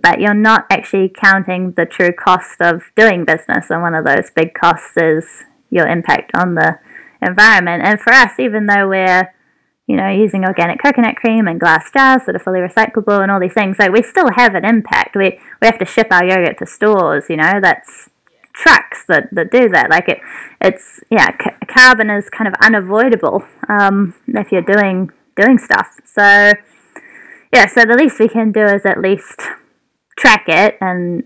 [0.00, 3.66] but you're not actually counting the true cost of doing business.
[3.68, 5.24] And one of those big costs is
[5.70, 6.78] your impact on the
[7.20, 7.82] environment.
[7.84, 9.34] And for us, even though we're
[9.90, 13.40] you know, using organic coconut cream and glass jars that are fully recyclable and all
[13.40, 15.16] these things, like we still have an impact.
[15.16, 18.08] We we have to ship our yogurt to stores, you know, that's
[18.52, 19.90] trucks that, that do that.
[19.90, 20.18] Like it,
[20.60, 25.88] it's yeah, ca- carbon is kind of unavoidable um, if you're doing doing stuff.
[26.04, 26.52] So
[27.52, 29.40] yeah, so the least we can do is at least
[30.16, 31.24] track it and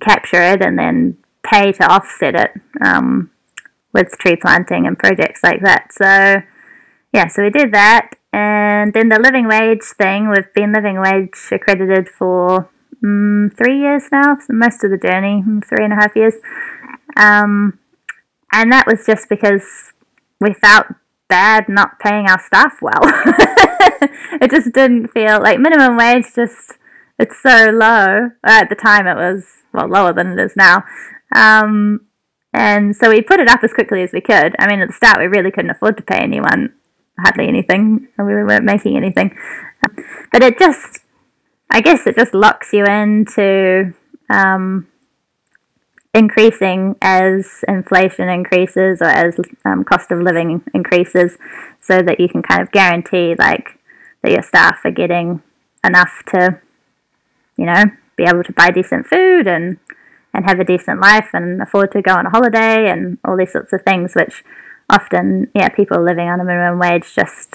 [0.00, 2.50] capture it, and then pay to offset it
[2.80, 3.30] um,
[3.92, 5.92] with tree planting and projects like that.
[5.92, 6.40] So
[7.12, 10.28] yeah, so we did that, and then the living wage thing.
[10.28, 12.68] We've been living wage accredited for
[13.02, 16.34] mm, three years now, most of the journey, mm, three and a half years.
[17.16, 17.78] Um,
[18.52, 19.92] and that was just because
[20.40, 20.86] we felt
[21.28, 23.00] bad not paying our staff well.
[24.40, 26.26] it just didn't feel like minimum wage.
[26.34, 26.74] Just
[27.18, 28.30] it's so low.
[28.44, 30.84] At the time, it was well lower than it is now.
[31.34, 32.06] Um,
[32.52, 34.54] and so we put it up as quickly as we could.
[34.58, 36.72] I mean, at the start, we really couldn't afford to pay anyone
[37.18, 39.36] hardly anything, and we weren't making anything.
[39.82, 41.00] Um, but it just,
[41.70, 43.94] I guess, it just locks you into
[44.30, 44.86] um,
[46.14, 51.36] increasing as inflation increases or as um, cost of living increases,
[51.80, 53.78] so that you can kind of guarantee like
[54.22, 55.42] that your staff are getting
[55.84, 56.60] enough to,
[57.56, 57.84] you know,
[58.16, 59.78] be able to buy decent food and
[60.34, 63.52] and have a decent life and afford to go on a holiday and all these
[63.52, 64.44] sorts of things, which
[64.90, 67.54] often, yeah, people living on a minimum wage just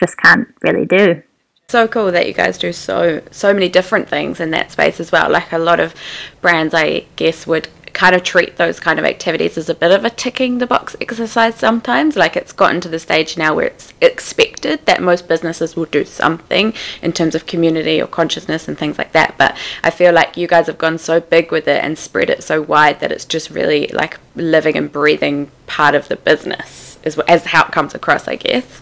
[0.00, 1.22] just can't really do.
[1.68, 5.12] so cool that you guys do so so many different things in that space as
[5.12, 5.30] well.
[5.30, 5.94] Like a lot of
[6.40, 10.04] brands, I guess, would kind of treat those kind of activities as a bit of
[10.04, 12.14] a ticking the box exercise sometimes.
[12.14, 16.04] Like it's gotten to the stage now where it's expected that most businesses will do
[16.04, 19.36] something in terms of community or consciousness and things like that.
[19.36, 22.44] But I feel like you guys have gone so big with it and spread it
[22.44, 27.18] so wide that it's just really like living and breathing part of the business is
[27.26, 28.80] as how it comes across, I guess.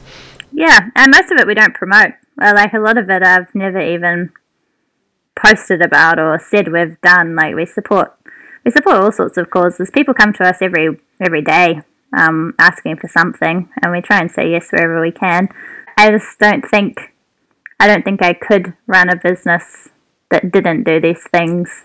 [0.52, 2.12] Yeah, and most of it we don't promote.
[2.36, 4.30] Like a lot of it, I've never even
[5.34, 7.34] posted about or said we've done.
[7.34, 8.15] Like we support,
[8.66, 9.90] we support all sorts of causes.
[9.90, 11.80] People come to us every every day
[12.18, 15.48] um, asking for something, and we try and say yes wherever we can.
[15.96, 17.14] I just don't think,
[17.80, 19.88] I don't think I could run a business
[20.30, 21.84] that didn't do these things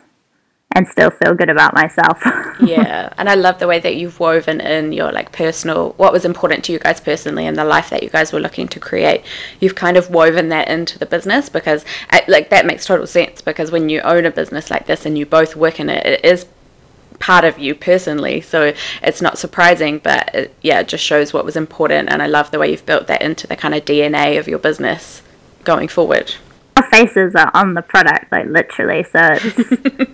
[0.73, 2.19] and still feel good about myself.
[2.61, 6.25] yeah, and I love the way that you've woven in your like personal what was
[6.25, 9.23] important to you guys personally and the life that you guys were looking to create.
[9.59, 11.85] You've kind of woven that into the business because
[12.27, 15.27] like that makes total sense because when you own a business like this and you
[15.27, 16.47] both work in it, it is
[17.21, 18.41] part of you personally.
[18.41, 22.09] So it's not surprising, but it, yeah, it just shows what was important.
[22.09, 24.59] And I love the way you've built that into the kind of DNA of your
[24.59, 25.21] business
[25.63, 26.35] going forward.
[26.75, 29.03] Our faces are on the product, like literally.
[29.03, 29.19] So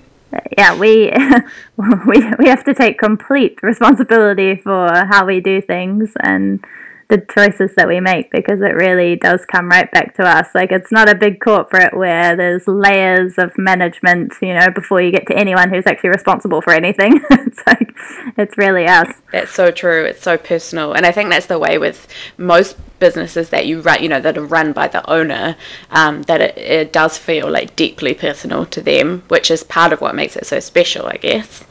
[0.57, 1.11] yeah, we
[2.07, 6.63] we we have to take complete responsibility for how we do things and
[7.09, 10.47] the choices that we make because it really does come right back to us.
[10.53, 15.11] Like it's not a big corporate where there's layers of management, you know, before you
[15.11, 17.21] get to anyone who's actually responsible for anything.
[17.29, 17.95] it's like
[18.37, 19.07] it's really us.
[19.31, 20.03] That's so true.
[20.05, 24.01] It's so personal, and I think that's the way with most businesses that you run,
[24.01, 25.55] you know, that are run by the owner,
[25.91, 30.01] um, that it, it does feel like deeply personal to them, which is part of
[30.01, 31.63] what makes it so special, I guess.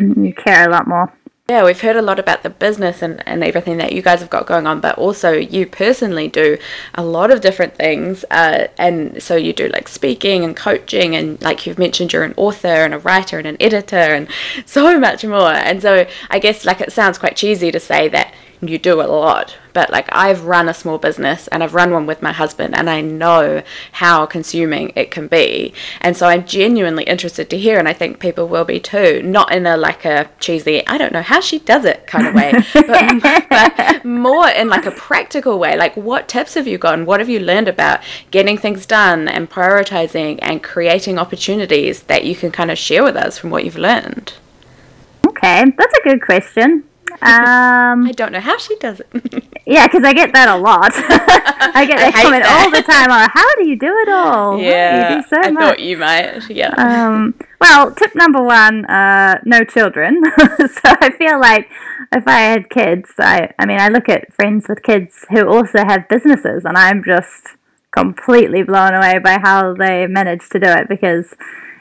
[0.00, 1.12] You care a lot more.
[1.50, 4.28] Yeah, we've heard a lot about the business and, and everything that you guys have
[4.28, 6.58] got going on, but also you personally do
[6.94, 8.22] a lot of different things.
[8.30, 12.34] Uh, and so you do like speaking and coaching, and like you've mentioned, you're an
[12.36, 14.28] author and a writer and an editor and
[14.66, 15.50] so much more.
[15.50, 19.06] And so I guess like it sounds quite cheesy to say that you do a
[19.06, 19.56] lot.
[19.72, 22.90] But like I've run a small business and I've run one with my husband and
[22.90, 25.72] I know how consuming it can be.
[26.00, 29.22] And so I'm genuinely interested to hear and I think people will be too.
[29.22, 32.34] Not in a like a cheesy, I don't know how she does it kind of
[32.34, 35.76] way, but, but more in like a practical way.
[35.76, 38.00] Like what tips have you got and what have you learned about
[38.30, 43.16] getting things done and prioritizing and creating opportunities that you can kind of share with
[43.16, 44.32] us from what you've learned?
[45.26, 46.84] Okay, that's a good question.
[47.20, 49.08] Um, I don't know how she does it.
[49.66, 50.92] yeah, because I get that a lot.
[50.94, 52.64] I get that comment that.
[52.64, 53.10] all the time.
[53.10, 54.58] Oh, how do you do it all?
[54.58, 55.62] Yeah, you do so I much.
[55.62, 56.48] thought you might.
[56.50, 56.70] Yeah.
[56.76, 60.22] Um, well, tip number one: uh, no children.
[60.38, 61.68] so I feel like
[62.12, 65.78] if I had kids, I, I mean, I look at friends with kids who also
[65.78, 67.48] have businesses, and I'm just
[67.90, 71.34] completely blown away by how they manage to do it because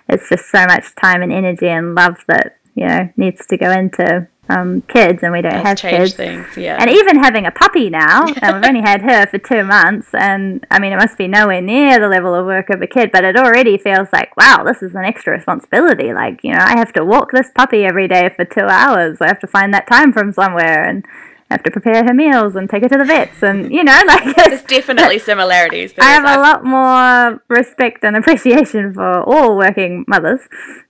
[0.09, 3.69] it's just so much time and energy and love that you know needs to go
[3.71, 6.13] into um, kids, and we don't have kids.
[6.13, 6.77] Things, yeah.
[6.79, 10.65] And even having a puppy now, and we've only had her for two months, and
[10.71, 13.23] I mean, it must be nowhere near the level of work of a kid, but
[13.23, 16.13] it already feels like, wow, this is an extra responsibility.
[16.13, 19.17] Like, you know, I have to walk this puppy every day for two hours.
[19.21, 21.05] I have to find that time from somewhere, and
[21.49, 23.99] I have to prepare her meals and take her to the vets, and you know,
[24.07, 25.93] like there's definitely similarities.
[25.93, 30.41] There I have a lot more respect and appreciation for all working mothers.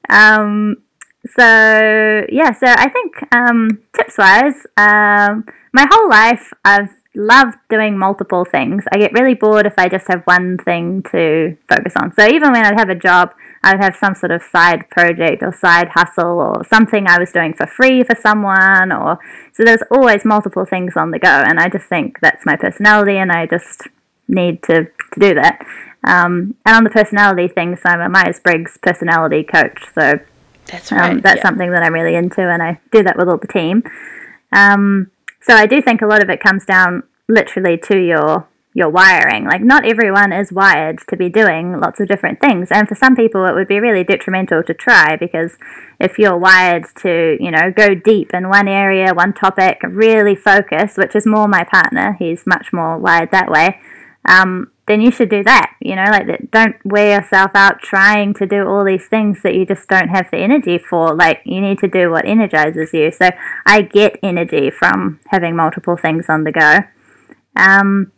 [0.10, 0.78] Um,
[1.36, 7.98] so yeah, so I think um, tips wise, um, my whole life I've loved doing
[7.98, 8.84] multiple things.
[8.94, 12.14] I get really bored if I just have one thing to focus on.
[12.14, 15.42] So even when I'd have a job, I would have some sort of side project
[15.42, 19.18] or side hustle or something I was doing for free for someone or
[19.52, 23.18] so there's always multiple things on the go and I just think that's my personality
[23.18, 23.82] and I just
[24.28, 25.66] need to, to do that.
[26.04, 29.82] Um, and on the personality thing, so I'm a Myers Briggs personality coach.
[29.96, 30.20] So
[30.68, 31.12] that's um, right.
[31.12, 31.44] Um, that's yeah.
[31.44, 33.84] something that I'm really into, and I do that with all the team.
[34.52, 35.12] Um,
[35.42, 39.46] so I do think a lot of it comes down literally to your your wiring.
[39.46, 43.16] Like not everyone is wired to be doing lots of different things, and for some
[43.16, 45.58] people it would be really detrimental to try because
[46.00, 50.98] if you're wired to you know go deep in one area, one topic, really focus,
[50.98, 52.16] which is more my partner.
[52.20, 53.80] He's much more wired that way.
[54.26, 55.76] Um, then you should do that.
[55.82, 59.66] You know, like don't wear yourself out trying to do all these things that you
[59.66, 61.14] just don't have the energy for.
[61.14, 63.12] Like you need to do what energizes you.
[63.12, 63.30] So
[63.66, 66.80] I get energy from having multiple things on the go.
[67.56, 68.12] Um,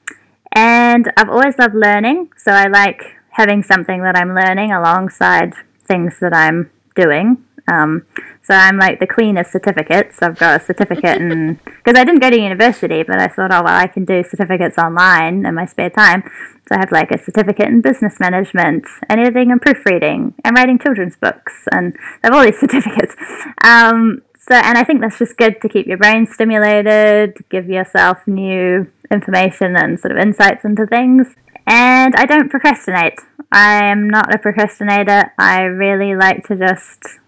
[0.53, 5.53] and I've always loved learning, so I like having something that I'm learning alongside
[5.83, 7.45] things that I'm doing.
[7.71, 8.05] Um,
[8.49, 10.23] so I'm like the queen of certificates.
[10.23, 13.61] I've got a certificate, and because I didn't go to university, but I thought, oh
[13.63, 16.23] well, I can do certificates online in my spare time.
[16.67, 20.79] So I have like a certificate in business management, and editing and proofreading, and writing
[20.79, 23.15] children's books, and I have all these certificates.
[23.63, 28.17] Um, so, and I think that's just good to keep your brain stimulated, give yourself
[28.25, 31.27] new information and sort of insights into things.
[31.67, 33.19] And I don't procrastinate.
[33.51, 35.31] I am not a procrastinator.
[35.37, 37.19] I really like to just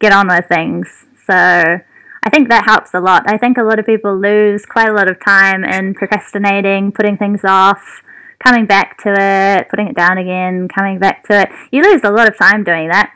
[0.00, 0.88] get on with things.
[1.26, 3.24] So I think that helps a lot.
[3.26, 7.16] I think a lot of people lose quite a lot of time in procrastinating, putting
[7.16, 7.80] things off,
[8.38, 11.48] coming back to it, putting it down again, coming back to it.
[11.70, 13.12] You lose a lot of time doing that.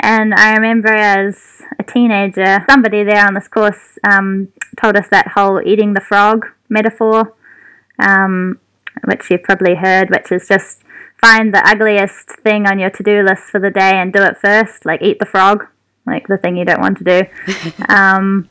[0.00, 1.36] And I remember as
[1.78, 4.48] a teenager, somebody there on this course um,
[4.80, 7.34] told us that whole eating the frog metaphor,
[7.98, 8.58] um,
[9.04, 10.82] which you've probably heard, which is just
[11.20, 14.36] find the ugliest thing on your to do list for the day and do it
[14.38, 15.66] first, like eat the frog
[16.06, 17.22] like the thing you don't want to do.
[17.88, 18.48] um,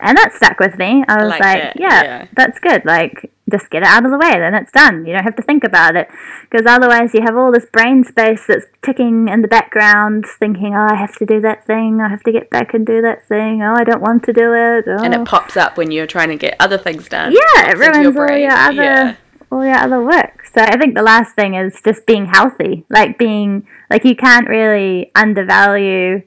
[0.00, 1.04] and that stuck with me.
[1.08, 2.26] I was Like like, yeah, yeah.
[2.36, 2.84] that's good.
[2.84, 5.06] Like, just get it out of the way, then it's done.
[5.06, 6.08] You don't have to think about it.
[6.50, 10.88] Because otherwise, you have all this brain space that's ticking in the background, thinking, oh,
[10.90, 12.00] I have to do that thing.
[12.00, 13.62] I have to get back and do that thing.
[13.62, 14.84] Oh, I don't want to do it.
[14.88, 15.02] Oh.
[15.02, 17.32] And it pops up when you're trying to get other things done.
[17.32, 19.16] yeah, it into ruins all your other Yeah.
[19.52, 20.44] all your other work.
[20.54, 22.84] So I think the last thing is just being healthy.
[22.90, 26.22] Like being like you can't really undervalue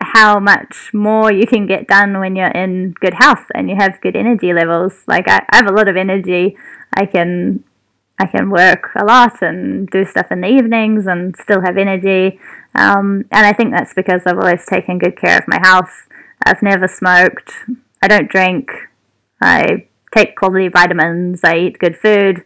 [0.00, 4.00] how much more you can get done when you're in good health and you have
[4.00, 4.94] good energy levels.
[5.06, 6.56] Like I, I have a lot of energy.
[6.94, 7.64] I can
[8.18, 12.40] I can work a lot and do stuff in the evenings and still have energy.
[12.74, 16.08] Um, and I think that's because I've always taken good care of my health.
[16.44, 17.52] I've never smoked.
[18.02, 18.70] I don't drink.
[19.40, 21.40] I take quality vitamins.
[21.44, 22.44] I eat good food.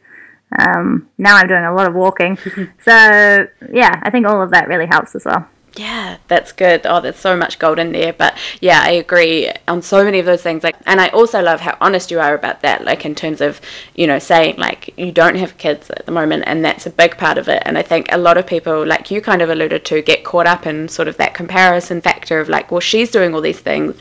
[0.59, 2.37] Um, now I'm doing a lot of walking.
[2.85, 5.49] so, yeah, I think all of that really helps as well.
[5.77, 6.83] Yeah, that's good.
[6.85, 8.13] Oh, there's so much gold in there.
[8.13, 10.65] But yeah, I agree on so many of those things.
[10.65, 12.85] Like, and I also love how honest you are about that.
[12.85, 13.61] Like in terms of,
[13.95, 17.17] you know, saying like you don't have kids at the moment, and that's a big
[17.17, 17.63] part of it.
[17.65, 20.47] And I think a lot of people, like you kind of alluded to, get caught
[20.47, 23.97] up in sort of that comparison factor of like, well, she's doing all these things.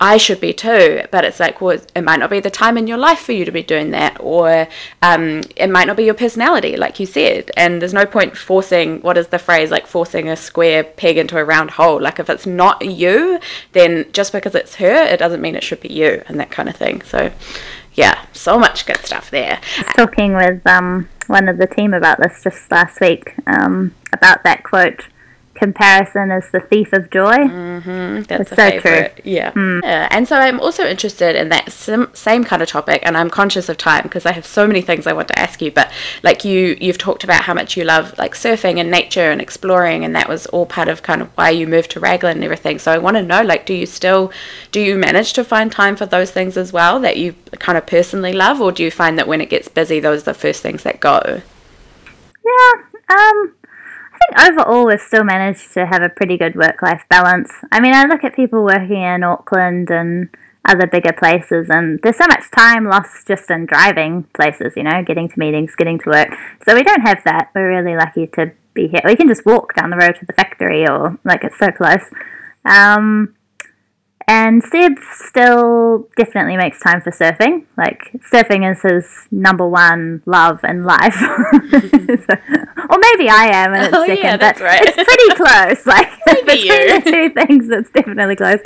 [0.00, 2.86] I should be too, but it's like, well, it might not be the time in
[2.86, 4.66] your life for you to be doing that, or
[5.02, 7.50] um, it might not be your personality, like you said.
[7.56, 11.38] And there's no point forcing, what is the phrase, like forcing a square peg into
[11.38, 12.00] a round hole.
[12.00, 13.40] Like if it's not you,
[13.72, 16.68] then just because it's her, it doesn't mean it should be you, and that kind
[16.68, 17.02] of thing.
[17.02, 17.32] So,
[17.94, 19.60] yeah, so much good stuff there.
[19.96, 24.64] Talking with um, one of the team about this just last week, um, about that
[24.64, 25.06] quote
[25.54, 27.36] comparison is the thief of joy.
[28.28, 28.80] That's It's a so true.
[28.80, 29.20] favorite.
[29.24, 29.52] Yeah.
[29.54, 30.08] yeah.
[30.10, 33.68] And so I'm also interested in that sim- same kind of topic, and I'm conscious
[33.68, 35.70] of time because I have so many things I want to ask you.
[35.70, 35.90] But
[36.22, 40.04] like you, you've talked about how much you love like surfing and nature and exploring,
[40.04, 42.78] and that was all part of kind of why you moved to Raglan and everything.
[42.78, 44.32] So I want to know, like, do you still,
[44.72, 47.86] do you manage to find time for those things as well that you kind of
[47.86, 50.62] personally love, or do you find that when it gets busy, those are the first
[50.62, 51.40] things that go?
[52.44, 53.54] Yeah, um,
[54.32, 57.50] think overall we've still managed to have a pretty good work life balance.
[57.72, 60.28] I mean, I look at people working in Auckland and
[60.66, 65.02] other bigger places, and there's so much time lost just in driving places, you know,
[65.04, 66.28] getting to meetings, getting to work.
[66.66, 67.50] So we don't have that.
[67.54, 69.02] We're really lucky to be here.
[69.04, 72.02] We can just walk down the road to the factory, or like it's so close.
[72.64, 73.34] Um,
[74.26, 77.64] and Seb still definitely makes time for surfing.
[77.76, 81.14] Like surfing is his number one love in life.
[81.74, 82.36] So-
[82.90, 84.40] or maybe I am, and it's Oh, yeah, second.
[84.40, 84.82] that's but right.
[84.84, 85.86] It's pretty close.
[85.86, 86.10] Like
[86.46, 87.00] between you.
[87.00, 88.60] the two things, it's definitely close.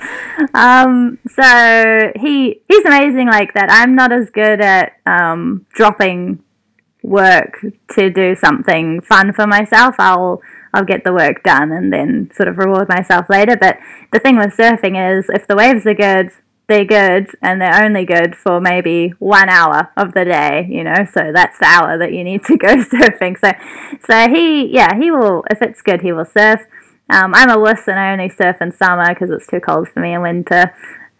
[0.55, 3.69] Um, so he he's amazing like that.
[3.71, 6.43] I'm not as good at um, dropping
[7.03, 9.95] work to do something fun for myself.
[9.99, 10.43] I'll
[10.73, 13.57] I'll get the work done and then sort of reward myself later.
[13.57, 13.79] But
[14.12, 16.31] the thing with surfing is if the waves are good,
[16.69, 21.07] they're good and they're only good for maybe one hour of the day, you know,
[21.12, 23.39] so that's the hour that you need to go surfing.
[23.39, 23.53] So
[24.07, 26.61] so he yeah, he will if it's good he will surf.
[27.11, 30.01] Um, I'm a wuss and I only surf in summer because it's too cold for
[30.01, 30.75] me in winter.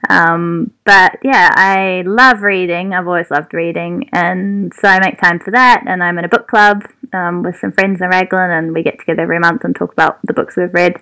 [0.09, 2.95] Um, but yeah, I love reading.
[2.95, 5.85] I've always loved reading, and so I make time for that.
[5.87, 8.99] And I'm in a book club um, with some friends in Raglan, and we get
[8.99, 10.97] together every month and talk about the books we've read.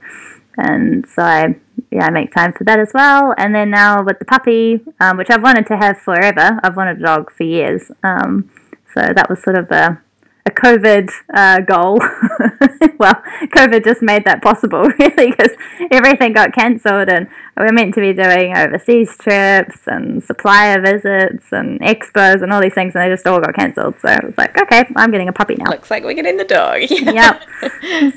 [0.57, 1.57] And so I,
[1.91, 3.35] yeah, I make time for that as well.
[3.37, 6.59] And then now with the puppy, um, which I've wanted to have forever.
[6.63, 7.91] I've wanted a dog for years.
[8.03, 8.51] Um,
[8.95, 10.01] so that was sort of a
[10.47, 11.99] a COVID uh, goal.
[12.99, 13.21] well,
[13.55, 15.51] COVID just made that possible, really, because
[15.91, 17.27] everything got cancelled, and
[17.57, 22.63] we were meant to be doing overseas trips and supplier visits and expos and all
[22.63, 23.97] these things, and they just all got cancelled.
[24.01, 25.71] So I was like, okay, I'm getting a puppy now.
[25.71, 26.81] Looks like we're getting the dog.
[26.91, 27.43] yep.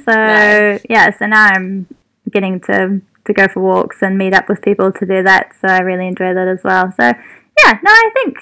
[0.06, 0.86] So Nice.
[0.90, 1.88] yeah, so now I'm
[2.32, 5.52] getting to to go for walks and meet up with people to do that.
[5.62, 6.92] So I really enjoy that as well.
[7.00, 8.38] So yeah, no, I think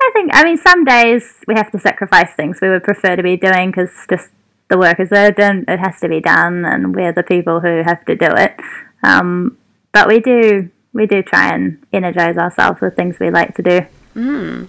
[0.00, 3.22] I think I mean some days we have to sacrifice things we would prefer to
[3.22, 4.28] be doing because just
[4.68, 8.04] the work is urgent, it has to be done, and we're the people who have
[8.06, 8.56] to do it.
[9.02, 9.56] Um,
[9.92, 13.80] but we do we do try and energize ourselves with things we like to do.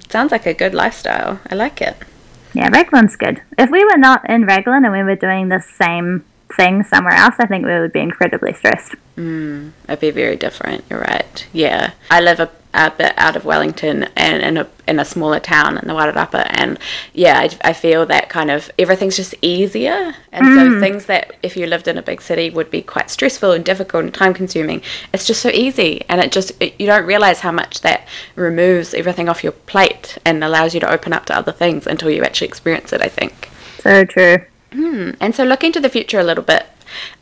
[0.10, 1.40] Sounds like a good lifestyle.
[1.50, 1.96] I like it.
[2.54, 3.42] Yeah, Raglan's good.
[3.58, 6.26] If we were not in Raglan and we were doing the same
[6.56, 8.96] thing somewhere else, I think we would be incredibly stressed.
[9.88, 10.84] It'd be very different.
[10.90, 11.48] You're right.
[11.54, 15.40] Yeah, I live a, a bit out of Wellington and in a in a smaller
[15.40, 16.80] town in the Wairarapa, and
[17.14, 20.80] yeah, I, I feel that kind of everything's just easier, and so mm.
[20.80, 24.04] things that if you lived in a big city would be quite stressful and difficult
[24.04, 24.82] and time consuming,
[25.14, 28.94] it's just so easy, and it just it, you don't realize how much that removes
[28.94, 32.24] everything off your plate and allows you to open up to other things until you
[32.24, 33.02] actually experience it.
[33.02, 33.50] I think.
[33.80, 34.38] So true.
[34.72, 35.12] Hmm.
[35.20, 36.66] And so, looking to the future a little bit,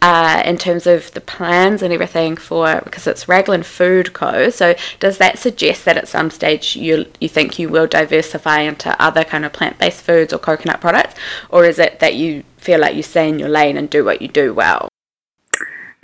[0.01, 4.49] uh, in terms of the plans and everything for because it's Raglan Food Co.
[4.49, 8.99] So does that suggest that at some stage you you think you will diversify into
[9.01, 11.15] other kind of plant based foods or coconut products,
[11.49, 14.21] or is it that you feel like you stay in your lane and do what
[14.21, 14.89] you do well?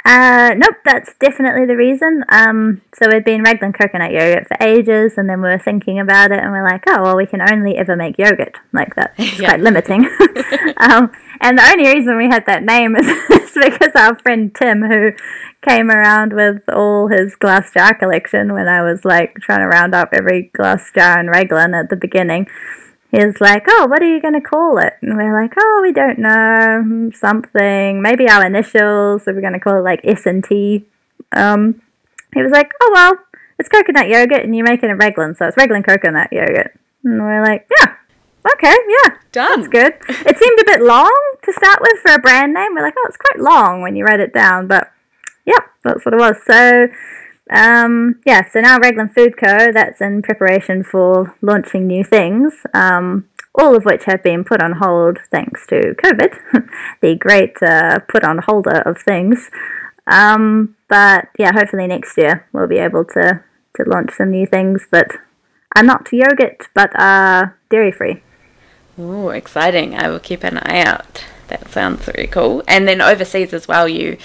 [0.04, 2.24] Uh, nope, that's definitely the reason.
[2.30, 6.32] Um, so we've been Raglan coconut yogurt for ages, and then we were thinking about
[6.32, 8.58] it, and we're like, oh, well, we can only ever make yogurt.
[8.74, 9.49] Like, that's yeah.
[9.49, 10.06] quite limiting.
[10.78, 14.82] um, and the only reason we had that name is, is because our friend Tim,
[14.82, 15.12] who
[15.62, 19.93] came around with all his glass jar collection when I was like trying to round
[19.93, 22.47] up every glass jar in Raglan at the beginning,
[23.12, 24.93] is like, oh, what are you going to call it?
[25.01, 29.24] And we're like, oh, we don't know, something, maybe our initials.
[29.24, 30.86] So we're going to call it like S and T.
[31.34, 31.82] Um,
[32.34, 33.14] he was like, oh well,
[33.59, 36.74] it's coconut yogurt, and you're making a Raglan, so it's Raglan coconut yogurt.
[37.03, 37.95] And we're like, yeah,
[38.53, 39.62] okay, yeah, done.
[39.62, 39.93] That's good.
[40.09, 41.12] it seemed a bit long
[41.43, 42.74] to start with for a brand name.
[42.74, 44.91] We're like, oh, it's quite long when you write it down, but
[45.45, 46.38] yep, that's what it was.
[46.45, 46.88] So
[47.50, 49.72] um, yeah, so now Raglan Food Co.
[49.72, 54.74] That's in preparation for launching new things, um, all of which have been put on
[54.74, 56.70] hold thanks to COVID,
[57.02, 59.50] the great uh, put on holder of things.
[60.08, 63.44] Um, but yeah, hopefully next year we'll be able to
[63.78, 65.10] to launch some new things that
[65.76, 68.22] are not yogurt but are dairy free.
[68.98, 69.96] Oh, exciting!
[69.96, 71.26] I will keep an eye out.
[71.48, 72.64] That sounds very cool.
[72.68, 74.18] And then overseas as well, you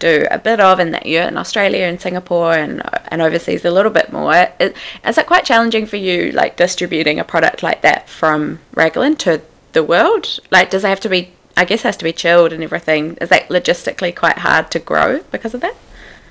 [0.00, 3.70] do a bit of in that you're in Australia and Singapore and and overseas a
[3.70, 4.48] little bit more.
[4.58, 4.74] Is,
[5.06, 9.40] is it quite challenging for you, like distributing a product like that from Raglan to
[9.72, 10.40] the world?
[10.50, 11.32] Like, does it have to be?
[11.56, 13.16] I guess has to be chilled and everything.
[13.20, 15.76] Is that logistically quite hard to grow because of that?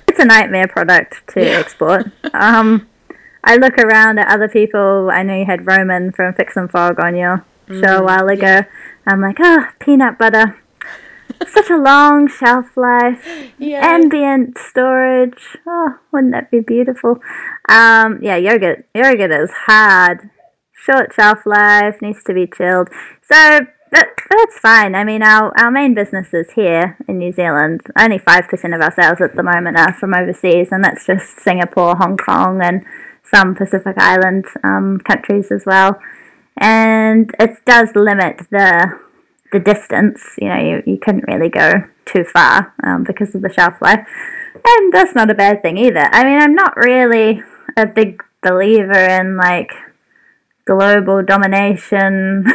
[0.08, 1.58] It's a nightmare product to yeah.
[1.58, 2.10] export.
[2.34, 2.88] um,
[3.44, 5.10] I look around at other people.
[5.10, 8.28] I know you had Roman from Fix and Fogg on your mm, show a while
[8.28, 8.42] ago.
[8.42, 8.64] Yeah.
[9.06, 10.60] I'm like, oh, peanut butter
[11.52, 13.80] such a long shelf life, yeah.
[13.82, 15.58] ambient storage.
[15.66, 17.18] Oh, wouldn't that be beautiful?
[17.68, 18.86] Um, yeah, yogurt.
[18.94, 20.30] Yogurt is hard.
[20.72, 22.88] Short shelf life needs to be chilled.
[23.22, 23.60] So
[23.92, 24.94] that, that's fine.
[24.94, 27.82] I mean, our, our main business is here in New Zealand.
[27.98, 31.96] Only 5% of our sales at the moment are from overseas, and that's just Singapore,
[31.96, 32.84] Hong Kong, and
[33.22, 35.98] some Pacific Island um, countries as well.
[36.56, 38.98] And it does limit the
[39.52, 41.72] the distance, you know, you, you couldn't really go
[42.04, 44.06] too far um, because of the shelf life.
[44.54, 46.08] And that's not a bad thing either.
[46.12, 47.42] I mean, I'm not really
[47.76, 49.72] a big believer in like
[50.64, 52.44] global domination.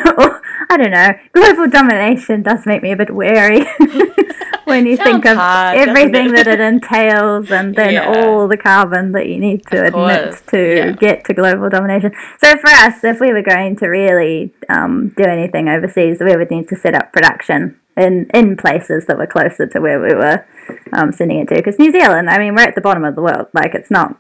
[0.70, 1.12] I don't know.
[1.34, 3.66] Global domination does make me a bit wary.
[4.72, 6.36] when you think of hard, everything it?
[6.36, 8.08] that it entails and then yeah.
[8.08, 10.42] all the carbon that you need to of admit course.
[10.48, 10.92] to yeah.
[10.92, 12.14] get to global domination.
[12.44, 16.52] So for us, if we were going to really um, do anything overseas, we would
[16.52, 20.46] need to set up production in, in places that were closer to where we were
[20.94, 21.56] um, sending it to.
[21.56, 23.48] Because New Zealand, I mean, we're at the bottom of the world.
[23.54, 24.18] Like, it's not,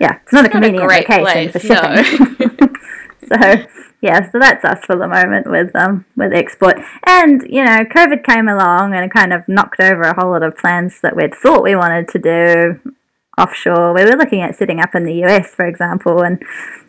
[0.00, 2.58] yeah, it's not it's a convenient not a location place, for shipping.
[2.58, 2.68] No.
[3.32, 3.66] so
[4.00, 6.76] yeah, so that's us for the moment with um with export.
[7.06, 10.56] And you know, COVID came along and kind of knocked over a whole lot of
[10.56, 12.92] plans that we'd thought we wanted to do
[13.38, 13.94] offshore.
[13.94, 16.42] We were looking at setting up in the US, for example, and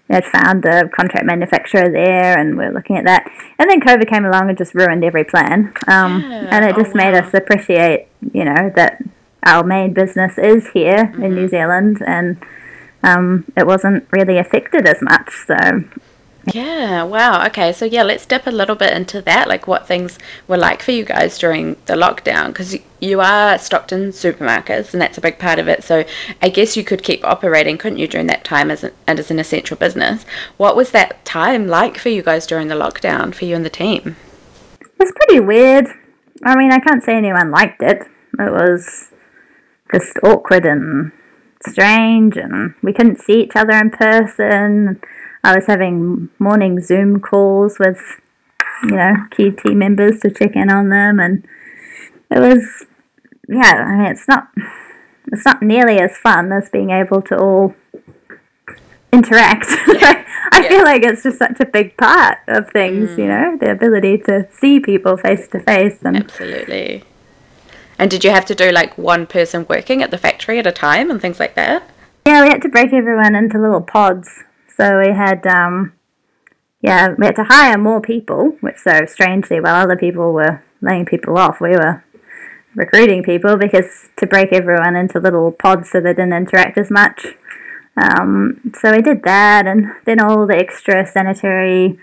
[0.10, 3.30] had found a contract manufacturer there, and we are looking at that.
[3.60, 5.74] And then COVID came along and just ruined every plan.
[5.88, 6.48] Um, yeah.
[6.52, 7.12] And it just oh, wow.
[7.12, 9.02] made us appreciate, you know, that
[9.46, 11.24] our main business is here mm-hmm.
[11.24, 12.42] in New Zealand, and
[13.04, 15.30] um, it wasn't really affected as much.
[15.46, 15.56] So
[16.54, 17.46] yeah, wow.
[17.48, 20.18] Okay, so yeah, let's dip a little bit into that, like what things
[20.48, 25.02] were like for you guys during the lockdown, because you are stocked in supermarkets, and
[25.02, 25.84] that's a big part of it.
[25.84, 26.06] So
[26.42, 29.30] I guess you could keep operating, couldn't you, during that time as an, and as
[29.30, 30.24] an essential business?
[30.56, 33.70] What was that time like for you guys during the lockdown, for you and the
[33.70, 34.16] team?
[34.80, 35.88] It was pretty weird.
[36.46, 38.04] I mean, I can't say anyone liked it.
[38.40, 39.12] It was
[39.92, 41.12] just awkward and
[41.68, 45.02] strange, and we couldn't see each other in person
[45.44, 48.00] I was having morning Zoom calls with,
[48.84, 51.46] you know, key team members to check in on them, and
[52.32, 52.86] it was,
[53.48, 53.86] yeah.
[53.88, 54.50] I mean, it's not,
[55.32, 57.76] it's not nearly as fun as being able to all
[59.12, 59.68] interact.
[59.88, 60.24] Yeah.
[60.50, 60.70] I yeah.
[60.70, 63.18] feel like it's just such a big part of things, mm.
[63.18, 67.04] you know, the ability to see people face to face and absolutely.
[68.00, 70.72] And did you have to do like one person working at the factory at a
[70.72, 71.84] time and things like that?
[72.26, 74.30] Yeah, we had to break everyone into little pods
[74.78, 75.94] so we had, um,
[76.82, 81.06] yeah, we had to hire more people, which so strangely, while other people were laying
[81.06, 82.04] people off, we were
[82.76, 87.26] recruiting people because to break everyone into little pods so they didn't interact as much.
[88.00, 91.98] Um, so we did that, and then all the extra sanitary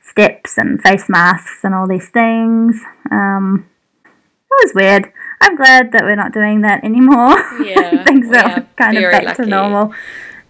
[0.00, 2.80] steps and face masks and all these things.
[3.10, 3.66] Um,
[4.04, 5.12] it was weird.
[5.40, 7.34] I'm glad that we're not doing that anymore.
[7.64, 9.42] Yeah, Things are kind of back lucky.
[9.42, 9.92] to normal.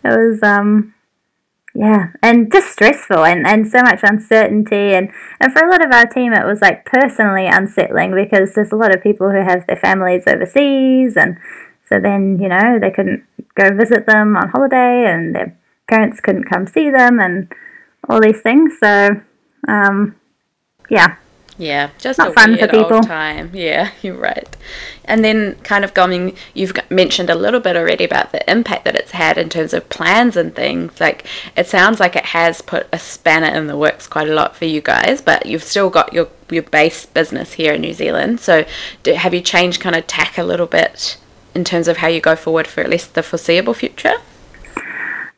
[0.04, 0.94] It was um
[1.74, 5.10] yeah, and just stressful and, and so much uncertainty and,
[5.40, 8.76] and for a lot of our team it was like personally unsettling because there's a
[8.76, 11.38] lot of people who have their families overseas and
[11.90, 13.24] so then, you know, they couldn't
[13.56, 15.58] go visit them on holiday and their
[15.88, 17.52] parents couldn't come see them and
[18.08, 18.74] all these things.
[18.82, 19.20] So
[19.68, 20.16] um
[20.88, 21.16] yeah.
[21.60, 23.02] Yeah, just Not fun for people.
[23.02, 23.50] time.
[23.54, 24.48] Yeah, you're right.
[25.04, 28.96] And then, kind of going, you've mentioned a little bit already about the impact that
[28.96, 30.98] it's had in terms of plans and things.
[30.98, 31.26] Like,
[31.58, 34.64] it sounds like it has put a spanner in the works quite a lot for
[34.64, 38.40] you guys, but you've still got your your base business here in New Zealand.
[38.40, 38.64] So,
[39.02, 41.18] do, have you changed kind of tack a little bit
[41.54, 44.14] in terms of how you go forward for at least the foreseeable future?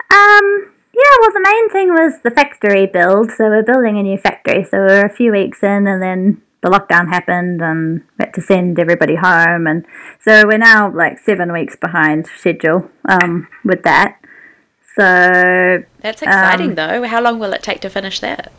[0.08, 0.71] Um,
[1.02, 3.30] yeah, well, the main thing was the factory build.
[3.32, 4.64] So we're building a new factory.
[4.64, 8.40] So we're a few weeks in, and then the lockdown happened, and we had to
[8.42, 9.66] send everybody home.
[9.66, 9.84] And
[10.20, 14.18] so we're now like seven weeks behind schedule um, with that.
[14.96, 17.02] So That's exciting, Um, though.
[17.06, 18.52] How long will it take to finish that?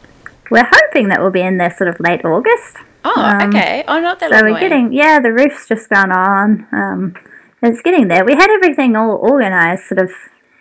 [0.52, 2.76] we're hoping that we'll be in there sort of late August.
[3.06, 3.84] Oh, Um, okay.
[3.88, 4.60] Oh, not that So long we're away.
[4.60, 6.68] getting, yeah, the roof's just gone on.
[6.72, 7.16] Um,
[7.62, 8.24] it's getting there.
[8.26, 10.12] We had everything all organised sort of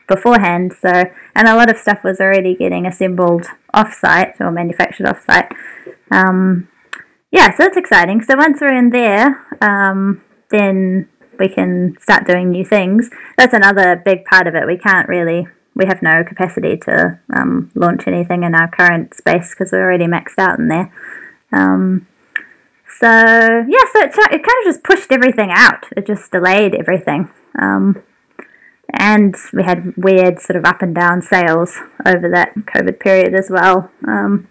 [0.09, 5.53] beforehand, so and a lot of stuff was already getting assembled off-site or manufactured off-site.
[6.11, 6.69] Um,
[7.31, 8.23] yeah, so it's exciting.
[8.23, 13.09] So once we're in there, um, then we can start doing new things.
[13.39, 14.67] That's another big part of it.
[14.67, 19.51] We can't really, we have no capacity to um, launch anything in our current space
[19.51, 20.93] because we're already maxed out in there.
[21.53, 22.07] Um,
[23.01, 25.87] so yeah, so it, it kind of just pushed everything out.
[25.97, 27.31] It just delayed everything.
[27.59, 28.03] Um,
[28.95, 31.77] and we had weird sort of up and down sales
[32.07, 33.91] over that COVID period as well.
[34.07, 34.49] Um,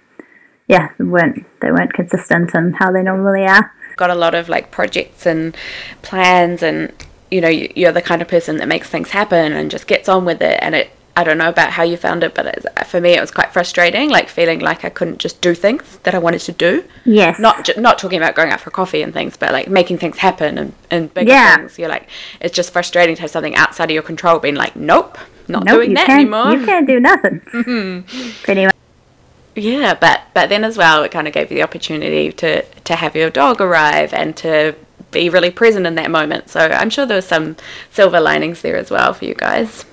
[0.68, 3.74] yeah, they weren't they weren't consistent in how they normally are.
[3.98, 5.56] got a lot of like projects and
[6.02, 6.92] plans and
[7.30, 10.08] you know you- you're the kind of person that makes things happen and just gets
[10.10, 12.86] on with it and it I don't know about how you found it but it,
[12.88, 16.16] for me it was quite frustrating like feeling like I couldn't just do things that
[16.16, 17.40] I wanted to do Yes.
[17.40, 20.58] not not talking about going out for coffee and things but like making things happen
[20.58, 21.58] and, and bigger Yeah.
[21.58, 22.10] things you're like
[22.40, 25.76] it's just frustrating to have something outside of your control being like nope not nope,
[25.78, 27.42] doing that anymore You can't do nothing.
[28.44, 28.76] Pretty much.
[29.56, 32.96] Yeah, but but then as well, it kind of gave you the opportunity to to
[32.96, 34.76] have your dog arrive and to
[35.12, 36.50] be really present in that moment.
[36.50, 37.58] So I'm sure there was some
[37.92, 39.84] silver linings there as well for you guys.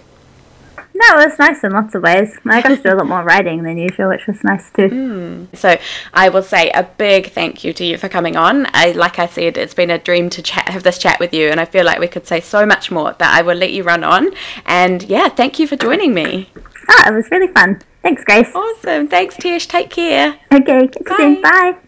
[1.01, 2.37] No, it was nice in lots of ways.
[2.45, 5.47] I got to do a lot more writing than usual, which was nice too.
[5.55, 5.79] So
[6.13, 8.67] I will say a big thank you to you for coming on.
[8.75, 11.51] I like I said, it's been a dream to chat, have this chat with you,
[11.51, 13.15] and I feel like we could say so much more.
[13.17, 14.31] But I will let you run on.
[14.67, 16.51] And yeah, thank you for joining me.
[16.89, 17.81] Ah, it was really fun.
[18.03, 18.51] Thanks, Grace.
[18.55, 19.07] Awesome.
[19.07, 19.67] Thanks, Tish.
[19.69, 20.39] Take care.
[20.53, 20.89] Okay.
[21.07, 21.41] Bye.
[21.43, 21.79] Bye.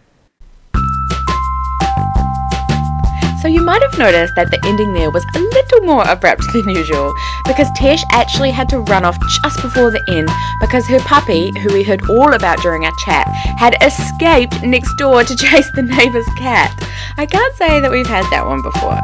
[3.41, 6.69] So you might have noticed that the ending there was a little more abrupt than
[6.69, 7.15] usual
[7.47, 10.29] because Tash actually had to run off just before the end
[10.61, 13.27] because her puppy, who we heard all about during our chat,
[13.57, 16.71] had escaped next door to chase the neighbour's cat.
[17.17, 19.01] I can't say that we've had that one before.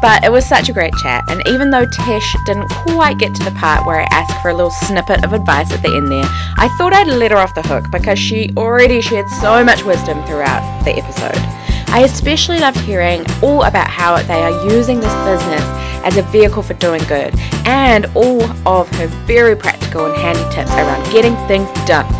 [0.00, 3.44] But it was such a great chat, and even though Tash didn't quite get to
[3.44, 6.24] the part where I asked for a little snippet of advice at the end there,
[6.24, 10.24] I thought I'd let her off the hook because she already shared so much wisdom
[10.24, 11.71] throughout the episode.
[11.92, 15.62] I especially loved hearing all about how they are using this business
[16.04, 20.70] as a vehicle for doing good and all of her very practical and handy tips
[20.72, 22.10] around getting things done.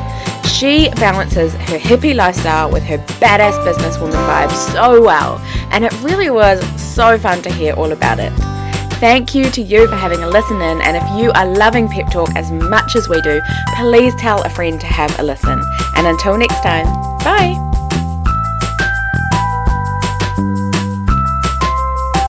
[0.46, 5.38] She balances her hippie lifestyle with her badass businesswoman vibe so well,
[5.70, 8.30] and it really was so fun to hear all about it.
[9.00, 12.10] Thank you to you for having a listen in, and if you are loving Pep
[12.10, 13.40] Talk as much as we do,
[13.76, 15.60] please tell a friend to have a listen.
[15.96, 16.84] And until next time,
[17.24, 17.71] bye!